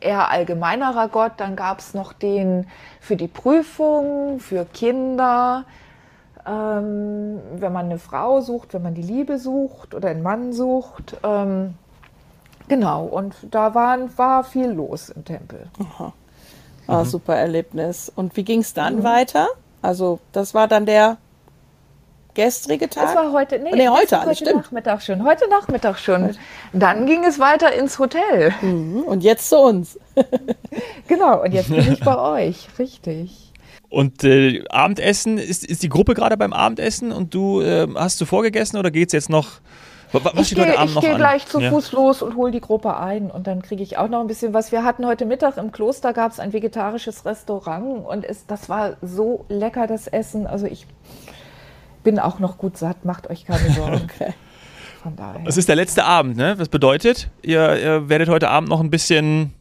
eher 0.00 0.30
allgemeinerer 0.30 1.08
Gott. 1.08 1.32
Dann 1.36 1.56
gab 1.56 1.80
es 1.80 1.94
noch 1.94 2.12
den 2.12 2.66
für 3.00 3.16
die 3.16 3.28
Prüfung, 3.28 4.40
für 4.40 4.64
Kinder, 4.64 5.64
ähm, 6.46 7.40
wenn 7.56 7.72
man 7.72 7.86
eine 7.86 7.98
Frau 7.98 8.40
sucht, 8.40 8.72
wenn 8.74 8.82
man 8.82 8.94
die 8.94 9.02
Liebe 9.02 9.38
sucht 9.38 9.94
oder 9.94 10.08
einen 10.08 10.22
Mann 10.22 10.52
sucht. 10.52 11.16
Ähm, 11.22 11.74
genau, 12.68 13.04
und 13.04 13.34
da 13.50 13.74
waren, 13.74 14.16
war 14.16 14.44
viel 14.44 14.68
los 14.68 15.10
im 15.10 15.24
Tempel. 15.24 15.66
Aha. 15.80 16.12
Ah, 16.86 17.04
mhm. 17.04 17.08
super 17.08 17.36
Erlebnis. 17.36 18.12
Und 18.14 18.36
wie 18.36 18.44
ging 18.44 18.60
es 18.60 18.74
dann 18.74 18.96
mhm. 18.96 19.04
weiter? 19.04 19.48
Also, 19.82 20.20
das 20.32 20.54
war 20.54 20.68
dann 20.68 20.86
der 20.86 21.18
gestrige 22.36 22.88
Tag? 22.88 23.04
Das 23.04 23.16
war 23.16 23.32
heute, 23.32 23.58
nee, 23.58 23.70
nee 23.72 23.88
heute, 23.88 24.20
heute 24.24 24.36
stimmt. 24.36 24.56
Nachmittag 24.56 25.02
schon. 25.02 25.24
Heute 25.24 25.48
Nachmittag 25.48 25.98
schon. 25.98 26.36
Dann 26.72 27.06
ging 27.06 27.24
es 27.24 27.38
weiter 27.38 27.72
ins 27.72 27.98
Hotel. 27.98 28.54
Mhm. 28.60 29.00
Und 29.00 29.24
jetzt 29.24 29.48
zu 29.48 29.58
uns. 29.58 29.98
genau, 31.08 31.42
und 31.42 31.52
jetzt 31.52 31.70
bin 31.70 31.92
ich 31.92 32.00
bei 32.00 32.16
euch. 32.46 32.68
Richtig. 32.78 33.52
Und 33.88 34.22
äh, 34.24 34.64
Abendessen, 34.68 35.38
ist, 35.38 35.64
ist 35.64 35.82
die 35.82 35.88
Gruppe 35.88 36.14
gerade 36.14 36.36
beim 36.36 36.52
Abendessen 36.52 37.12
und 37.12 37.34
du 37.34 37.60
äh, 37.62 37.86
hast 37.94 38.20
du 38.20 38.26
vorgegessen 38.26 38.78
oder 38.78 38.90
geht 38.90 39.08
es 39.08 39.12
jetzt 39.12 39.30
noch 39.30 39.60
was 40.12 40.50
ich 40.50 40.54
gehe, 40.54 40.66
gehe 41.00 41.16
gleich 41.16 41.46
zu 41.46 41.60
ja. 41.60 41.70
Fuß 41.70 41.92
los 41.92 42.22
und 42.22 42.36
hole 42.36 42.52
die 42.52 42.60
Gruppe 42.60 42.96
ein 42.96 43.30
und 43.30 43.46
dann 43.46 43.62
kriege 43.62 43.82
ich 43.82 43.98
auch 43.98 44.08
noch 44.08 44.20
ein 44.20 44.26
bisschen 44.26 44.54
was. 44.54 44.72
Wir 44.72 44.84
hatten 44.84 45.06
heute 45.06 45.26
Mittag 45.26 45.56
im 45.56 45.72
Kloster 45.72 46.12
gab 46.12 46.32
es 46.32 46.40
ein 46.40 46.52
vegetarisches 46.52 47.24
Restaurant 47.24 48.06
und 48.06 48.24
es, 48.24 48.46
das 48.46 48.68
war 48.68 48.96
so 49.02 49.44
lecker 49.48 49.86
das 49.86 50.06
Essen. 50.06 50.46
Also 50.46 50.66
ich 50.66 50.86
bin 52.02 52.18
auch 52.18 52.38
noch 52.38 52.58
gut 52.58 52.76
satt, 52.78 53.04
macht 53.04 53.28
euch 53.30 53.44
keine 53.44 53.70
Sorgen. 53.74 54.02
okay. 54.04 54.34
Von 55.02 55.16
daher. 55.16 55.40
Es 55.46 55.56
ist 55.56 55.68
der 55.68 55.76
letzte 55.76 56.04
Abend, 56.04 56.36
ne? 56.36 56.54
Was 56.58 56.68
bedeutet, 56.68 57.28
ihr, 57.42 57.76
ihr 57.76 58.08
werdet 58.08 58.28
heute 58.28 58.48
Abend 58.48 58.68
noch 58.68 58.80
ein 58.80 58.90
bisschen 58.90 59.52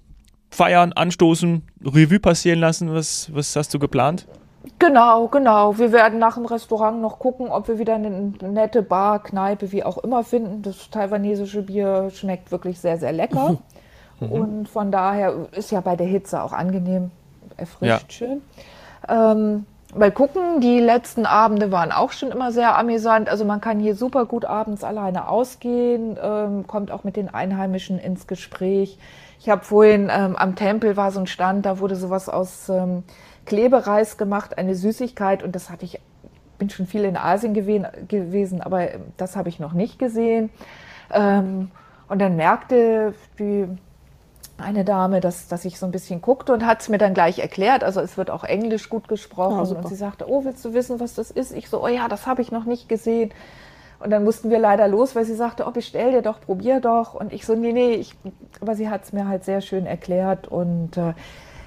feiern, 0.50 0.94
anstoßen, 0.94 1.64
Revue 1.84 2.20
passieren 2.20 2.60
lassen. 2.60 2.94
Was, 2.94 3.34
was 3.34 3.56
hast 3.56 3.74
du 3.74 3.80
geplant? 3.80 4.28
Genau, 4.80 5.28
genau. 5.28 5.78
Wir 5.78 5.92
werden 5.92 6.20
nach 6.20 6.36
dem 6.36 6.46
Restaurant 6.46 7.02
noch 7.02 7.20
gucken, 7.20 7.50
ob 7.50 7.68
wir 7.68 7.80
wieder 7.80 7.96
eine 7.96 8.10
nette 8.10 8.82
Bar, 8.82 9.22
Kneipe, 9.24 9.72
wie 9.72 9.84
auch 9.84 9.98
immer 10.00 10.24
finden. 10.24 10.62
Das 10.62 10.90
taiwanesische 10.90 11.64
Bier 11.64 12.10
schmeckt 12.12 12.52
wirklich 12.52 12.80
sehr, 12.80 12.98
sehr 12.98 13.12
lecker. 13.12 13.58
Mhm. 14.20 14.32
Und 14.32 14.70
von 14.70 14.92
daher 14.92 15.48
ist 15.52 15.72
ja 15.72 15.82
bei 15.82 15.96
der 15.96 16.08
Hitze 16.08 16.42
auch 16.42 16.54
angenehm, 16.54 17.12
erfrischt 17.58 17.82
ja. 17.84 18.00
schön. 18.10 18.42
Ähm, 19.10 19.66
mal 19.94 20.12
gucken, 20.12 20.62
die 20.62 20.80
letzten 20.80 21.26
Abende 21.26 21.72
waren 21.72 21.92
auch 21.92 22.12
schon 22.12 22.32
immer 22.32 22.52
sehr 22.52 22.78
amüsant. 22.78 23.30
Also 23.30 23.46
man 23.46 23.62
kann 23.62 23.80
hier 23.80 23.96
super 23.96 24.26
gut 24.26 24.46
abends 24.46 24.84
alleine 24.84 25.28
ausgehen, 25.28 26.18
ähm, 26.22 26.66
kommt 26.66 26.92
auch 26.92 27.04
mit 27.04 27.18
den 27.18 27.34
Einheimischen 27.34 28.00
ins 28.00 28.28
Gespräch. 28.28 28.98
Ich 29.40 29.50
habe 29.50 29.64
vorhin 29.64 30.10
ähm, 30.12 30.36
am 30.36 30.56
Tempel 30.56 30.98
war 30.98 31.12
so 31.12 31.20
ein 31.20 31.28
Stand, 31.28 31.66
da 31.66 31.80
wurde 31.80 31.96
sowas 31.96 32.30
aus 32.30 32.70
ähm, 32.70 33.04
Klebereis 33.46 34.18
gemacht, 34.18 34.58
eine 34.58 34.76
Süßigkeit 34.76 35.44
und 35.44 35.56
das 35.56 35.70
hatte 35.70 35.86
ich, 35.86 36.00
bin 36.58 36.70
schon 36.70 36.88
viel 36.88 37.04
in 37.04 37.18
Asien 37.18 37.54
gewesen, 37.54 38.62
aber 38.62 38.88
das 39.18 39.36
habe 39.36 39.50
ich 39.50 39.60
noch 39.60 39.74
nicht 39.74 40.00
gesehen. 40.00 40.50
Ähm, 41.12 41.72
und 42.08 42.20
dann 42.20 42.36
merkte 42.36 43.14
die 43.40 43.68
eine 44.58 44.86
Dame, 44.86 45.20
dass, 45.20 45.48
dass 45.48 45.66
ich 45.66 45.78
so 45.78 45.86
ein 45.86 45.92
bisschen 45.92 46.22
guckte 46.22 46.54
und 46.54 46.66
hat 46.66 46.82
es 46.82 46.90
mir 46.90 46.98
dann 46.98 47.14
gleich 47.14 47.40
erklärt. 47.40 47.84
Also 47.84 48.00
es 48.00 48.18
wird 48.18 48.30
auch 48.30 48.44
Englisch 48.44 48.90
gut 48.90 49.08
gesprochen. 49.08 49.60
Oh, 49.60 49.78
und 49.78 49.88
sie 49.88 49.96
sagte, 49.96 50.30
oh, 50.30 50.46
willst 50.46 50.64
du 50.64 50.74
wissen, 50.74 51.00
was 51.00 51.14
das 51.14 51.30
ist? 51.30 51.52
Ich 51.52 51.70
so, 51.70 51.84
oh 51.84 51.88
ja, 51.88 52.08
das 52.08 52.26
habe 52.26 52.42
ich 52.42 52.52
noch 52.52 52.66
nicht 52.66 52.88
gesehen. 52.88 53.32
Und 54.00 54.12
dann 54.12 54.24
mussten 54.24 54.50
wir 54.50 54.60
leider 54.60 54.88
los, 54.88 55.16
weil 55.16 55.26
sie 55.26 55.36
sagte, 55.36 55.66
oh, 55.68 55.72
bestell 55.72 56.12
dir 56.12 56.22
doch, 56.22 56.40
probier 56.40 56.80
doch. 56.80 57.14
Und 57.16 57.34
ich 57.34 57.46
so, 57.46 57.56
nee, 57.56 57.74
nee, 57.74 57.94
ich, 57.94 58.16
aber 58.62 58.76
sie 58.76 58.90
hat 58.90 59.04
es 59.04 59.14
mir 59.14 59.28
halt 59.28 59.44
sehr 59.44 59.62
schön 59.62 59.86
erklärt. 59.86 60.48
Und 60.48 60.96
äh, 60.96 61.14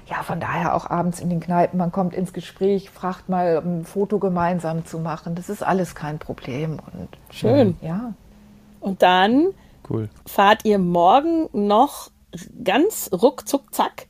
ja, 0.09 0.23
von 0.23 0.39
daher 0.39 0.75
auch 0.75 0.89
abends 0.89 1.19
in 1.19 1.29
den 1.29 1.39
Kneipen, 1.39 1.77
man 1.77 1.91
kommt 1.91 2.15
ins 2.15 2.33
Gespräch, 2.33 2.89
fragt 2.89 3.29
mal, 3.29 3.59
um 3.59 3.79
ein 3.79 3.85
Foto 3.85 4.17
gemeinsam 4.17 4.85
zu 4.85 4.99
machen. 4.99 5.35
Das 5.35 5.49
ist 5.49 5.61
alles 5.61 5.93
kein 5.93 6.17
Problem. 6.17 6.79
Und 6.93 7.09
Schön. 7.29 7.77
Ja. 7.81 8.13
Und 8.79 9.03
dann 9.03 9.49
cool. 9.89 10.09
fahrt 10.25 10.65
ihr 10.65 10.79
morgen 10.79 11.47
noch 11.53 12.09
ganz 12.63 13.09
ruckzuck 13.13 13.73
zack 13.73 14.07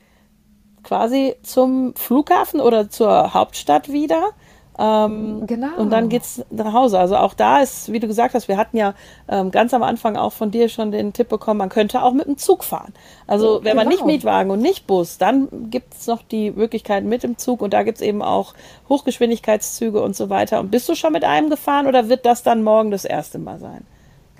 quasi 0.83 1.35
zum 1.43 1.93
Flughafen 1.95 2.62
oder 2.62 2.89
zur 2.89 3.33
Hauptstadt 3.33 3.89
wieder. 3.89 4.31
Ähm, 4.79 5.45
genau. 5.45 5.75
Und 5.77 5.89
dann 5.89 6.07
geht 6.07 6.21
es 6.21 6.45
nach 6.49 6.71
Hause. 6.71 6.97
Also 6.97 7.17
auch 7.17 7.33
da 7.33 7.59
ist, 7.59 7.91
wie 7.91 7.99
du 7.99 8.07
gesagt 8.07 8.33
hast, 8.33 8.47
wir 8.47 8.55
hatten 8.55 8.77
ja 8.77 8.93
ähm, 9.27 9.51
ganz 9.51 9.73
am 9.73 9.83
Anfang 9.83 10.15
auch 10.15 10.31
von 10.31 10.51
dir 10.51 10.69
schon 10.69 10.91
den 10.91 11.11
Tipp 11.11 11.27
bekommen, 11.27 11.57
man 11.57 11.67
könnte 11.67 12.01
auch 12.01 12.13
mit 12.13 12.27
dem 12.27 12.37
Zug 12.37 12.63
fahren. 12.63 12.93
Also 13.27 13.55
wenn 13.55 13.71
genau. 13.71 13.75
man 13.75 13.87
nicht 13.89 14.05
Mietwagen 14.05 14.51
und 14.51 14.61
nicht 14.61 14.87
Bus, 14.87 15.17
dann 15.17 15.69
gibt 15.69 15.95
es 15.95 16.07
noch 16.07 16.21
die 16.21 16.51
Möglichkeit 16.51 17.03
mit 17.03 17.23
dem 17.23 17.37
Zug 17.37 17.61
und 17.61 17.73
da 17.73 17.83
gibt 17.83 17.97
es 17.97 18.01
eben 18.01 18.21
auch 18.21 18.53
Hochgeschwindigkeitszüge 18.87 20.01
und 20.01 20.15
so 20.15 20.29
weiter. 20.29 20.61
Und 20.61 20.71
bist 20.71 20.87
du 20.87 20.95
schon 20.95 21.11
mit 21.11 21.25
einem 21.25 21.49
gefahren 21.49 21.85
oder 21.85 22.07
wird 22.07 22.25
das 22.25 22.43
dann 22.43 22.63
morgen 22.63 22.89
das 22.89 23.03
erste 23.03 23.37
Mal 23.37 23.59
sein? 23.59 23.85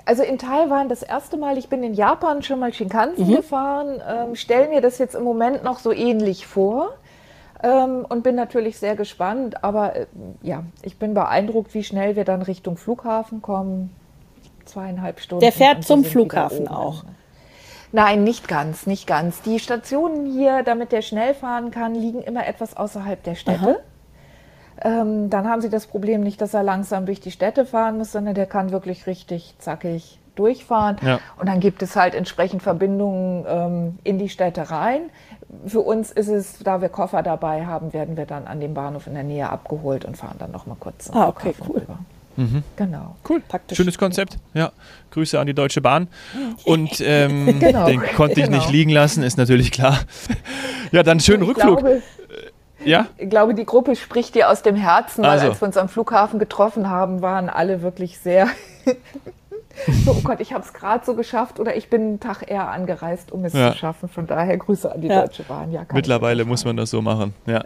Also 0.06 0.23
in 0.23 0.38
Taiwan 0.38 0.88
das 0.88 1.04
erste 1.04 1.36
Mal, 1.36 1.58
ich 1.58 1.67
bin 1.67 1.84
in 1.84 1.93
Japan 1.93 2.43
schon 2.43 2.60
mal 2.60 2.73
Shinkansen 2.73 3.28
mhm. 3.28 3.36
gefahren, 3.36 4.02
ähm, 4.08 4.36
stelle 4.36 4.69
mir 4.69 4.80
das 4.80 4.99
jetzt 4.99 5.15
im 5.15 5.23
Moment 5.23 5.65
noch 5.65 5.80
so 5.80 5.91
ähnlich 5.91 6.47
vor 6.47 6.93
ähm, 7.63 8.06
und 8.08 8.24
bin 8.24 8.36
natürlich 8.36 8.78
sehr 8.78 8.95
gespannt. 8.95 9.63
Aber 9.63 9.95
äh, 9.95 10.06
ja, 10.41 10.63
ich 10.82 10.98
bin 10.98 11.13
beeindruckt, 11.13 11.74
wie 11.74 11.84
schnell 11.84 12.15
wir 12.15 12.26
dann 12.26 12.41
Richtung 12.41 12.78
Flughafen 12.78 13.41
kommen. 13.41 13.95
Zweieinhalb 14.65 15.19
Stunden. 15.19 15.41
Der 15.41 15.52
fährt 15.52 15.84
zum 15.84 16.04
Flughafen 16.04 16.67
auch. 16.67 17.04
Nein, 17.91 18.24
nicht 18.24 18.48
ganz, 18.48 18.86
nicht 18.86 19.08
ganz. 19.08 19.41
Die 19.41 19.60
Stationen 19.60 20.32
hier, 20.32 20.62
damit 20.63 20.91
der 20.91 21.02
schnell 21.02 21.34
fahren 21.34 21.72
kann, 21.72 21.95
liegen 21.95 22.22
immer 22.22 22.45
etwas 22.45 22.78
außerhalb 22.78 23.24
der 23.24 23.34
Städte. 23.34 23.80
Ähm, 24.82 25.30
dann 25.30 25.48
haben 25.48 25.62
sie 25.62 25.69
das 25.69 25.88
Problem 25.88 26.22
nicht, 26.22 26.39
dass 26.39 26.54
er 26.54 26.63
langsam 26.63 27.06
durch 27.06 27.19
die 27.19 27.32
Städte 27.32 27.65
fahren 27.65 27.98
muss, 27.98 28.12
sondern 28.12 28.36
der 28.36 28.45
kann 28.45 28.72
wirklich 28.72 29.08
richtig 29.08 29.56
zackig 29.58 30.19
durchfahren. 30.39 30.97
Ja. 31.02 31.19
Und 31.38 31.47
dann 31.47 31.60
gibt 31.60 31.82
es 31.82 31.95
halt 31.95 32.15
entsprechend 32.15 32.63
Verbindungen 32.63 33.45
ähm, 33.47 33.99
in 34.04 34.17
die 34.17 34.30
Städte 34.30 34.71
rein 34.71 35.10
für 35.65 35.82
uns 35.82 36.12
ist 36.12 36.28
es, 36.28 36.60
da 36.60 36.82
wir 36.82 36.89
Koffer 36.89 37.23
dabei 37.23 37.65
haben, 37.65 37.93
werden 37.93 38.17
wir 38.17 38.25
dann 38.25 38.47
an 38.47 38.60
dem 38.60 38.73
Bahnhof 38.73 39.08
in 39.08 39.15
der 39.15 39.23
Nähe 39.23 39.49
abgeholt 39.49 40.06
und 40.06 40.15
fahren 40.15 40.36
dann 40.39 40.52
noch 40.52 40.65
mal 40.65 40.78
kurz. 40.80 41.10
Ah, 41.12 41.28
okay, 41.28 41.54
cool. 41.67 41.82
Mhm. 42.36 42.63
Genau. 42.75 43.15
Cool. 43.28 43.41
Praktisch. 43.41 43.78
Schönes 43.78 43.97
Konzept. 43.97 44.38
Ja. 44.54 44.71
Grüße 45.12 45.39
an 45.39 45.47
die 45.47 45.54
Deutsche 45.54 45.82
Bahn. 45.82 46.08
Und 46.63 47.02
ähm, 47.02 47.60
genau. 47.60 47.88
den 47.88 48.02
konnte 48.15 48.39
ich 48.39 48.45
genau. 48.45 48.58
nicht 48.58 48.71
liegen 48.71 48.91
lassen, 48.91 49.23
ist 49.23 49.38
natürlich 49.38 49.71
klar. 49.71 49.99
ja, 50.91 51.04
dann 51.04 51.19
schönen 51.19 51.43
ich 51.43 51.49
Rückflug. 51.49 51.80
Glaube, 51.80 52.02
ja? 52.86 53.08
Ich 53.17 53.30
glaube, 53.30 53.56
die 53.56 53.65
Gruppe 53.65 53.95
spricht 53.95 54.36
dir 54.36 54.49
aus 54.49 54.62
dem 54.62 54.75
Herzen, 54.75 55.23
weil 55.23 55.32
also. 55.32 55.49
als 55.49 55.62
wir 55.62 55.67
uns 55.67 55.78
am 55.78 55.89
Flughafen 55.89 56.39
getroffen 56.39 56.89
haben, 56.89 57.21
waren 57.21 57.49
alle 57.49 57.82
wirklich 57.82 58.19
sehr 58.19 58.47
so, 60.06 60.12
oh 60.12 60.22
Gott, 60.24 60.40
ich 60.40 60.54
habe 60.54 60.64
es 60.64 60.74
gerade 60.74 61.06
so 61.06 61.16
geschafft 61.16 61.60
oder 61.60 61.76
ich 61.76 61.90
bin 61.90 62.02
einen 62.02 62.20
Tag 62.20 62.50
eher 62.50 62.70
angereist, 62.70 63.32
um 63.32 63.46
es 63.46 63.54
ja. 63.54 63.72
zu 63.72 63.78
schaffen. 63.78 64.10
Von 64.10 64.28
daher 64.28 64.58
Grüße 64.58 64.92
an 64.92 65.02
die 65.02 65.08
ja. 65.08 65.22
Deutsche 65.22 65.44
Bahn. 65.44 65.72
Ja, 65.72 65.86
Mittlerweile 65.92 66.46
muss 66.46 66.66
man 66.66 66.78
das 66.78 66.90
so 66.90 67.02
machen, 67.02 67.34
ja. 67.46 67.64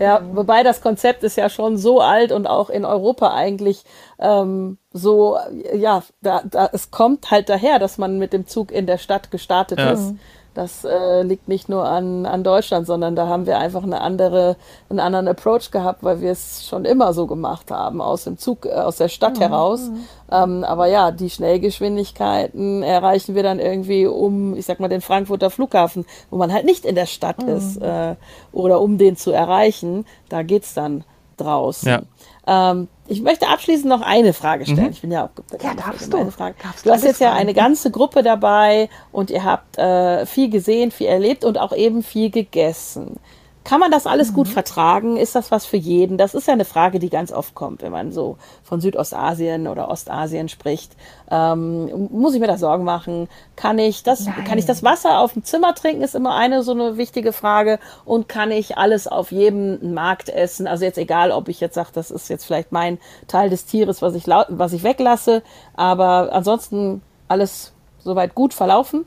Ja, 0.00 0.22
wobei 0.32 0.62
das 0.62 0.80
Konzept 0.80 1.24
ist 1.24 1.36
ja 1.36 1.50
schon 1.50 1.76
so 1.76 2.00
alt 2.00 2.32
und 2.32 2.46
auch 2.46 2.70
in 2.70 2.86
Europa 2.86 3.34
eigentlich 3.34 3.84
ähm, 4.18 4.78
so, 4.92 5.36
ja, 5.74 6.02
da, 6.22 6.40
da, 6.42 6.70
es 6.72 6.90
kommt 6.90 7.30
halt 7.30 7.50
daher, 7.50 7.78
dass 7.78 7.98
man 7.98 8.18
mit 8.18 8.32
dem 8.32 8.46
Zug 8.46 8.72
in 8.72 8.86
der 8.86 8.96
Stadt 8.96 9.30
gestartet 9.30 9.78
ja. 9.78 9.90
ist. 9.90 10.14
Das 10.54 10.84
äh, 10.84 11.22
liegt 11.22 11.46
nicht 11.46 11.68
nur 11.68 11.84
an, 11.84 12.26
an 12.26 12.42
Deutschland, 12.42 12.84
sondern 12.86 13.14
da 13.14 13.28
haben 13.28 13.46
wir 13.46 13.58
einfach 13.58 13.84
eine 13.84 14.00
andere, 14.00 14.56
einen 14.88 14.98
anderen 14.98 15.28
Approach 15.28 15.70
gehabt, 15.70 16.02
weil 16.02 16.20
wir 16.20 16.32
es 16.32 16.66
schon 16.66 16.84
immer 16.84 17.12
so 17.12 17.26
gemacht 17.26 17.70
haben, 17.70 18.00
aus 18.00 18.24
dem 18.24 18.36
Zug, 18.36 18.66
äh, 18.66 18.70
aus 18.70 18.96
der 18.96 19.08
Stadt 19.08 19.36
mhm. 19.36 19.42
heraus. 19.42 19.88
Mhm. 19.88 20.04
Ähm, 20.32 20.64
aber 20.64 20.86
ja, 20.86 21.12
die 21.12 21.30
Schnellgeschwindigkeiten 21.30 22.82
erreichen 22.82 23.36
wir 23.36 23.44
dann 23.44 23.60
irgendwie 23.60 24.06
um, 24.06 24.56
ich 24.56 24.66
sag 24.66 24.80
mal, 24.80 24.88
den 24.88 25.00
Frankfurter 25.00 25.50
Flughafen, 25.50 26.04
wo 26.30 26.36
man 26.36 26.52
halt 26.52 26.64
nicht 26.64 26.84
in 26.84 26.96
der 26.96 27.06
Stadt 27.06 27.42
mhm. 27.42 27.48
ist, 27.48 27.76
äh, 27.76 28.16
oder 28.50 28.80
um 28.80 28.98
den 28.98 29.16
zu 29.16 29.30
erreichen, 29.30 30.04
da 30.28 30.42
geht's 30.42 30.74
dann 30.74 31.04
draußen. 31.36 31.88
Ja. 31.88 32.02
Ähm, 32.46 32.88
ich 33.10 33.22
möchte 33.22 33.48
abschließend 33.48 33.88
noch 33.88 34.02
eine 34.02 34.32
Frage 34.32 34.64
stellen. 34.64 34.84
Mhm. 34.84 34.90
Ich 34.92 35.00
bin 35.00 35.10
ja 35.10 35.24
auch 35.24 35.60
ja, 35.60 35.74
darfst 35.74 36.12
du. 36.12 36.30
Frage. 36.30 36.54
Darfst 36.62 36.86
du 36.86 36.90
hast 36.90 37.02
jetzt 37.02 37.20
ja 37.20 37.32
eine 37.32 37.54
ganze 37.54 37.90
Gruppe 37.90 38.22
dabei 38.22 38.88
und 39.10 39.30
ihr 39.30 39.44
habt 39.44 39.78
äh, 39.78 40.24
viel 40.26 40.48
gesehen, 40.48 40.92
viel 40.92 41.08
erlebt 41.08 41.44
und 41.44 41.58
auch 41.58 41.72
eben 41.72 42.04
viel 42.04 42.30
gegessen. 42.30 43.16
Kann 43.62 43.78
man 43.78 43.90
das 43.90 44.06
alles 44.06 44.30
mhm. 44.30 44.36
gut 44.36 44.48
vertragen? 44.48 45.16
Ist 45.16 45.34
das 45.34 45.50
was 45.50 45.66
für 45.66 45.76
jeden? 45.76 46.16
Das 46.16 46.34
ist 46.34 46.46
ja 46.46 46.54
eine 46.54 46.64
Frage, 46.64 46.98
die 46.98 47.10
ganz 47.10 47.30
oft 47.30 47.54
kommt, 47.54 47.82
wenn 47.82 47.92
man 47.92 48.10
so 48.10 48.38
von 48.62 48.80
Südostasien 48.80 49.68
oder 49.68 49.88
Ostasien 49.90 50.48
spricht. 50.48 50.96
Ähm, 51.30 52.08
muss 52.10 52.34
ich 52.34 52.40
mir 52.40 52.46
da 52.46 52.56
Sorgen 52.56 52.84
machen? 52.84 53.28
Kann 53.56 53.78
ich 53.78 54.02
das, 54.02 54.26
kann 54.46 54.58
ich 54.58 54.64
das 54.64 54.82
Wasser 54.82 55.18
auf 55.18 55.34
dem 55.34 55.44
Zimmer 55.44 55.74
trinken? 55.74 56.02
Ist 56.02 56.14
immer 56.14 56.34
eine 56.34 56.62
so 56.62 56.72
eine 56.72 56.96
wichtige 56.96 57.32
Frage. 57.32 57.78
Und 58.06 58.28
kann 58.28 58.50
ich 58.50 58.78
alles 58.78 59.06
auf 59.06 59.30
jedem 59.30 59.92
Markt 59.92 60.30
essen? 60.30 60.66
Also 60.66 60.84
jetzt 60.86 60.98
egal, 60.98 61.30
ob 61.30 61.48
ich 61.48 61.60
jetzt 61.60 61.74
sage, 61.74 61.90
das 61.92 62.10
ist 62.10 62.30
jetzt 62.30 62.46
vielleicht 62.46 62.72
mein 62.72 62.98
Teil 63.28 63.50
des 63.50 63.66
Tieres, 63.66 64.00
was 64.00 64.14
ich, 64.14 64.26
was 64.26 64.72
ich 64.72 64.82
weglasse. 64.82 65.42
Aber 65.74 66.32
ansonsten 66.32 67.02
alles 67.28 67.72
soweit 67.98 68.34
gut 68.34 68.54
verlaufen? 68.54 69.04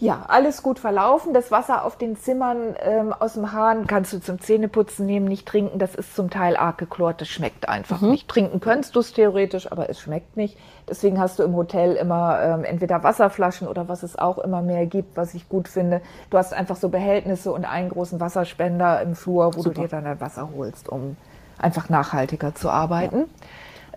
Ja, 0.00 0.24
alles 0.28 0.62
gut 0.62 0.78
verlaufen. 0.78 1.34
Das 1.34 1.50
Wasser 1.50 1.84
auf 1.84 1.96
den 1.98 2.16
Zimmern 2.16 2.74
ähm, 2.80 3.12
aus 3.12 3.34
dem 3.34 3.52
Hahn 3.52 3.86
kannst 3.86 4.14
du 4.14 4.18
zum 4.18 4.40
Zähneputzen 4.40 5.04
nehmen, 5.04 5.26
nicht 5.26 5.46
trinken. 5.46 5.78
Das 5.78 5.94
ist 5.94 6.16
zum 6.16 6.30
Teil 6.30 6.56
arg 6.56 6.78
geklort. 6.78 7.20
Das 7.20 7.28
schmeckt 7.28 7.68
einfach 7.68 8.00
mhm. 8.00 8.12
nicht. 8.12 8.26
Trinken 8.26 8.60
könntest 8.60 8.96
du 8.96 9.00
es 9.00 9.12
theoretisch, 9.12 9.70
aber 9.70 9.90
es 9.90 10.00
schmeckt 10.00 10.38
nicht. 10.38 10.56
Deswegen 10.88 11.20
hast 11.20 11.38
du 11.38 11.42
im 11.42 11.54
Hotel 11.54 11.96
immer 11.96 12.40
ähm, 12.40 12.64
entweder 12.64 13.02
Wasserflaschen 13.02 13.68
oder 13.68 13.88
was 13.88 14.02
es 14.02 14.18
auch 14.18 14.38
immer 14.38 14.62
mehr 14.62 14.86
gibt, 14.86 15.18
was 15.18 15.34
ich 15.34 15.50
gut 15.50 15.68
finde. 15.68 16.00
Du 16.30 16.38
hast 16.38 16.54
einfach 16.54 16.76
so 16.76 16.88
Behältnisse 16.88 17.52
und 17.52 17.66
einen 17.66 17.90
großen 17.90 18.20
Wasserspender 18.20 19.02
im 19.02 19.14
Flur, 19.14 19.54
wo 19.54 19.60
Super. 19.60 19.74
du 19.74 19.80
dir 19.82 19.88
dann 19.88 20.04
dein 20.04 20.20
Wasser 20.20 20.48
holst, 20.56 20.88
um 20.88 21.18
einfach 21.58 21.90
nachhaltiger 21.90 22.54
zu 22.54 22.70
arbeiten. 22.70 23.26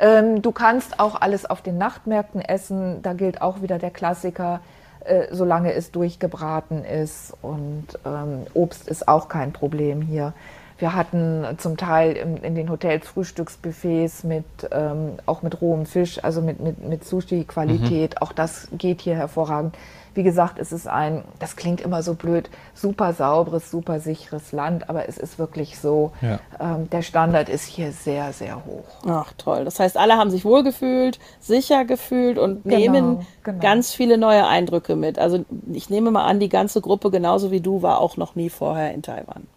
Ja. 0.02 0.20
Ähm, 0.20 0.42
du 0.42 0.52
kannst 0.52 1.00
auch 1.00 1.22
alles 1.22 1.50
auf 1.50 1.62
den 1.62 1.78
Nachtmärkten 1.78 2.42
essen. 2.42 3.02
Da 3.04 3.14
gilt 3.14 3.42
auch 3.42 3.62
wieder 3.62 3.80
der 3.80 3.92
Klassiker 3.92 4.60
äh, 5.06 5.28
solange 5.32 5.74
es 5.74 5.92
durchgebraten 5.92 6.86
ist. 6.86 7.34
Und 7.42 7.88
ähm, 8.06 8.46
Obst 8.54 8.88
ist 8.88 9.08
auch 9.08 9.28
kein 9.28 9.54
Problem 9.54 10.02
hier. 10.02 10.34
Wir 10.80 10.96
hatten 10.96 11.46
zum 11.60 11.78
Teil 11.78 12.14
in, 12.14 12.38
in 12.38 12.56
den 12.56 12.70
Hotels 12.70 13.08
Frühstücksbuffets 13.08 14.24
mit 14.24 14.46
ähm, 14.72 15.14
auch 15.26 15.42
mit 15.42 15.62
rohem 15.62 15.86
Fisch, 15.86 16.22
also 16.24 16.42
mit, 16.42 16.60
mit, 16.60 16.84
mit 16.86 17.06
Sushi-Qualität. 17.06 18.16
Mhm. 18.16 18.18
Auch 18.20 18.34
das 18.34 18.68
geht 18.78 19.02
hier 19.02 19.16
hervorragend. 19.16 19.78
Wie 20.14 20.24
gesagt, 20.24 20.60
es 20.60 20.72
ist 20.72 20.88
ein, 20.88 21.24
das 21.40 21.56
klingt 21.56 21.82
immer 21.82 22.04
so 22.04 22.14
blöd, 22.14 22.50
super 22.74 23.14
sauberes, 23.14 23.72
super 23.72 24.00
sicheres 24.00 24.52
Land, 24.52 24.90
aber 24.90 25.08
es 25.10 25.18
ist 25.18 25.40
wirklich 25.40 25.80
so, 25.80 26.12
ja. 26.22 26.40
ähm, 26.60 26.90
der 26.90 27.02
Standard 27.02 27.50
ist 27.50 27.66
hier 27.66 27.92
sehr, 27.92 28.34
sehr 28.34 28.64
hoch. 28.66 28.86
Ach 29.08 29.34
toll. 29.38 29.66
Das 29.66 29.80
heißt, 29.80 29.98
alle 29.98 30.16
haben 30.16 30.30
sich 30.30 30.46
wohlgefühlt, 30.46 31.20
sicher 31.40 31.86
gefühlt 31.86 32.38
und 32.38 32.64
genau, 32.64 32.78
nehmen 32.78 33.28
genau. 33.44 33.60
ganz 33.60 33.92
viele 33.92 34.18
neue 34.18 34.46
Eindrücke 34.46 34.96
mit. 34.96 35.18
Also 35.18 35.46
ich 35.72 35.90
nehme 35.90 36.12
mal 36.12 36.26
an, 36.26 36.40
die 36.40 36.50
ganze 36.50 36.82
Gruppe, 36.82 37.12
genauso 37.12 37.52
wie 37.52 37.62
du, 37.62 37.82
war 37.82 38.00
auch 38.00 38.18
noch 38.18 38.36
nie 38.36 38.50
vorher 38.50 38.94
in 38.94 39.02
Taiwan. 39.02 39.48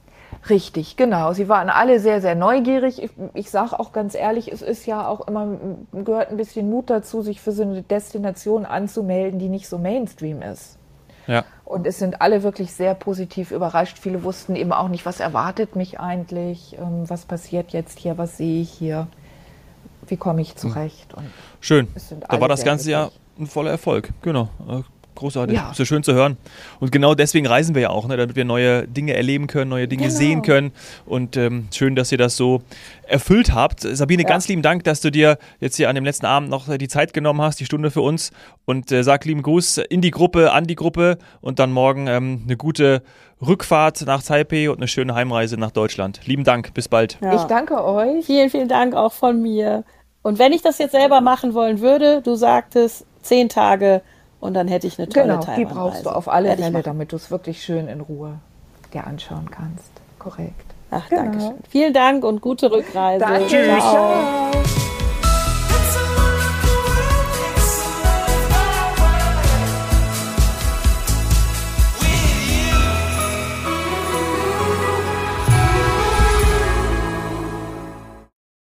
Richtig, 0.48 0.96
genau. 0.96 1.32
Sie 1.32 1.48
waren 1.48 1.70
alle 1.70 1.98
sehr, 1.98 2.20
sehr 2.20 2.34
neugierig. 2.34 3.02
Ich, 3.02 3.10
ich 3.34 3.50
sage 3.50 3.78
auch 3.78 3.92
ganz 3.92 4.14
ehrlich, 4.14 4.52
es 4.52 4.62
ist 4.62 4.86
ja 4.86 5.06
auch 5.08 5.26
immer, 5.26 5.58
gehört 5.92 6.30
ein 6.30 6.36
bisschen 6.36 6.70
Mut 6.70 6.90
dazu, 6.90 7.22
sich 7.22 7.40
für 7.40 7.52
so 7.52 7.62
eine 7.62 7.82
Destination 7.82 8.64
anzumelden, 8.64 9.38
die 9.38 9.48
nicht 9.48 9.68
so 9.68 9.78
Mainstream 9.78 10.42
ist. 10.42 10.78
Ja. 11.26 11.44
Und 11.64 11.86
es 11.86 11.98
sind 11.98 12.20
alle 12.20 12.44
wirklich 12.44 12.72
sehr 12.72 12.94
positiv 12.94 13.50
überrascht. 13.50 13.98
Viele 13.98 14.22
wussten 14.22 14.54
eben 14.54 14.72
auch 14.72 14.88
nicht, 14.88 15.04
was 15.04 15.18
erwartet 15.18 15.74
mich 15.74 15.98
eigentlich, 15.98 16.76
ähm, 16.78 17.08
was 17.08 17.24
passiert 17.24 17.72
jetzt 17.72 17.98
hier, 17.98 18.16
was 18.16 18.36
sehe 18.36 18.62
ich 18.62 18.70
hier, 18.70 19.08
wie 20.06 20.16
komme 20.16 20.42
ich 20.42 20.54
zurecht. 20.54 21.14
Und 21.14 21.26
Schön. 21.60 21.88
Da 22.28 22.40
war 22.40 22.48
das 22.48 22.62
ganze 22.62 22.90
Jahr 22.90 23.10
ein 23.38 23.46
voller 23.46 23.72
Erfolg. 23.72 24.10
Genau. 24.22 24.48
Großartig. 25.16 25.56
Ja. 25.56 25.70
Ist 25.72 25.78
ja 25.78 25.84
schön 25.84 26.02
zu 26.02 26.14
hören. 26.14 26.36
Und 26.78 26.92
genau 26.92 27.14
deswegen 27.14 27.46
reisen 27.46 27.74
wir 27.74 27.82
ja 27.82 27.90
auch, 27.90 28.06
ne, 28.06 28.16
damit 28.16 28.36
wir 28.36 28.44
neue 28.44 28.86
Dinge 28.86 29.14
erleben 29.14 29.48
können, 29.48 29.70
neue 29.70 29.88
Dinge 29.88 30.04
genau. 30.04 30.14
sehen 30.14 30.42
können. 30.42 30.72
Und 31.04 31.36
ähm, 31.36 31.68
schön, 31.74 31.96
dass 31.96 32.12
ihr 32.12 32.18
das 32.18 32.36
so 32.36 32.62
erfüllt 33.08 33.52
habt. 33.52 33.80
Sabine, 33.80 34.22
ja. 34.22 34.28
ganz 34.28 34.46
lieben 34.46 34.62
Dank, 34.62 34.84
dass 34.84 35.00
du 35.00 35.10
dir 35.10 35.38
jetzt 35.58 35.76
hier 35.76 35.88
an 35.88 35.94
dem 35.94 36.04
letzten 36.04 36.26
Abend 36.26 36.50
noch 36.50 36.68
die 36.76 36.88
Zeit 36.88 37.12
genommen 37.12 37.42
hast, 37.42 37.58
die 37.58 37.64
Stunde 37.64 37.90
für 37.90 38.02
uns. 38.02 38.30
Und 38.64 38.92
äh, 38.92 39.02
sag 39.02 39.24
lieben 39.24 39.42
Gruß 39.42 39.78
in 39.78 40.00
die 40.00 40.12
Gruppe, 40.12 40.52
an 40.52 40.64
die 40.64 40.76
Gruppe. 40.76 41.18
Und 41.40 41.58
dann 41.58 41.72
morgen 41.72 42.06
ähm, 42.06 42.42
eine 42.44 42.56
gute 42.56 43.02
Rückfahrt 43.44 44.06
nach 44.06 44.22
Taipei 44.22 44.70
und 44.70 44.78
eine 44.78 44.88
schöne 44.88 45.14
Heimreise 45.14 45.56
nach 45.56 45.70
Deutschland. 45.70 46.20
Lieben 46.26 46.44
Dank, 46.44 46.72
bis 46.74 46.88
bald. 46.88 47.18
Ja. 47.20 47.34
Ich 47.34 47.42
danke 47.42 47.82
euch. 47.84 48.24
Vielen, 48.24 48.50
vielen 48.50 48.68
Dank 48.68 48.94
auch 48.94 49.12
von 49.12 49.42
mir. 49.42 49.84
Und 50.22 50.38
wenn 50.38 50.52
ich 50.52 50.62
das 50.62 50.78
jetzt 50.78 50.92
selber 50.92 51.20
machen 51.20 51.54
wollen 51.54 51.80
würde, 51.80 52.20
du 52.22 52.34
sagtest 52.34 53.06
zehn 53.22 53.48
Tage 53.48 54.02
und 54.46 54.54
dann 54.54 54.68
hätte 54.68 54.86
ich 54.86 54.98
eine 54.98 55.08
tolle 55.08 55.38
Genau, 55.38 55.56
die 55.56 55.64
brauchst 55.64 56.06
du 56.06 56.10
auf 56.10 56.28
alle 56.28 56.56
Fälle, 56.56 56.82
damit 56.82 57.12
du 57.12 57.16
es 57.16 57.30
wirklich 57.30 57.62
schön 57.62 57.88
in 57.88 58.00
Ruhe 58.00 58.38
dir 58.94 59.06
anschauen 59.06 59.50
kannst. 59.50 59.90
Korrekt. 60.18 60.74
Ach, 60.90 61.08
genau. 61.08 61.22
danke 61.22 61.40
schön. 61.40 61.58
Vielen 61.68 61.92
Dank 61.92 62.24
und 62.24 62.40
gute 62.40 62.70
Rückreise. 62.70 63.24
Danke. 63.24 63.46
Tschüss. 63.46 63.78
Ciao. 63.78 64.95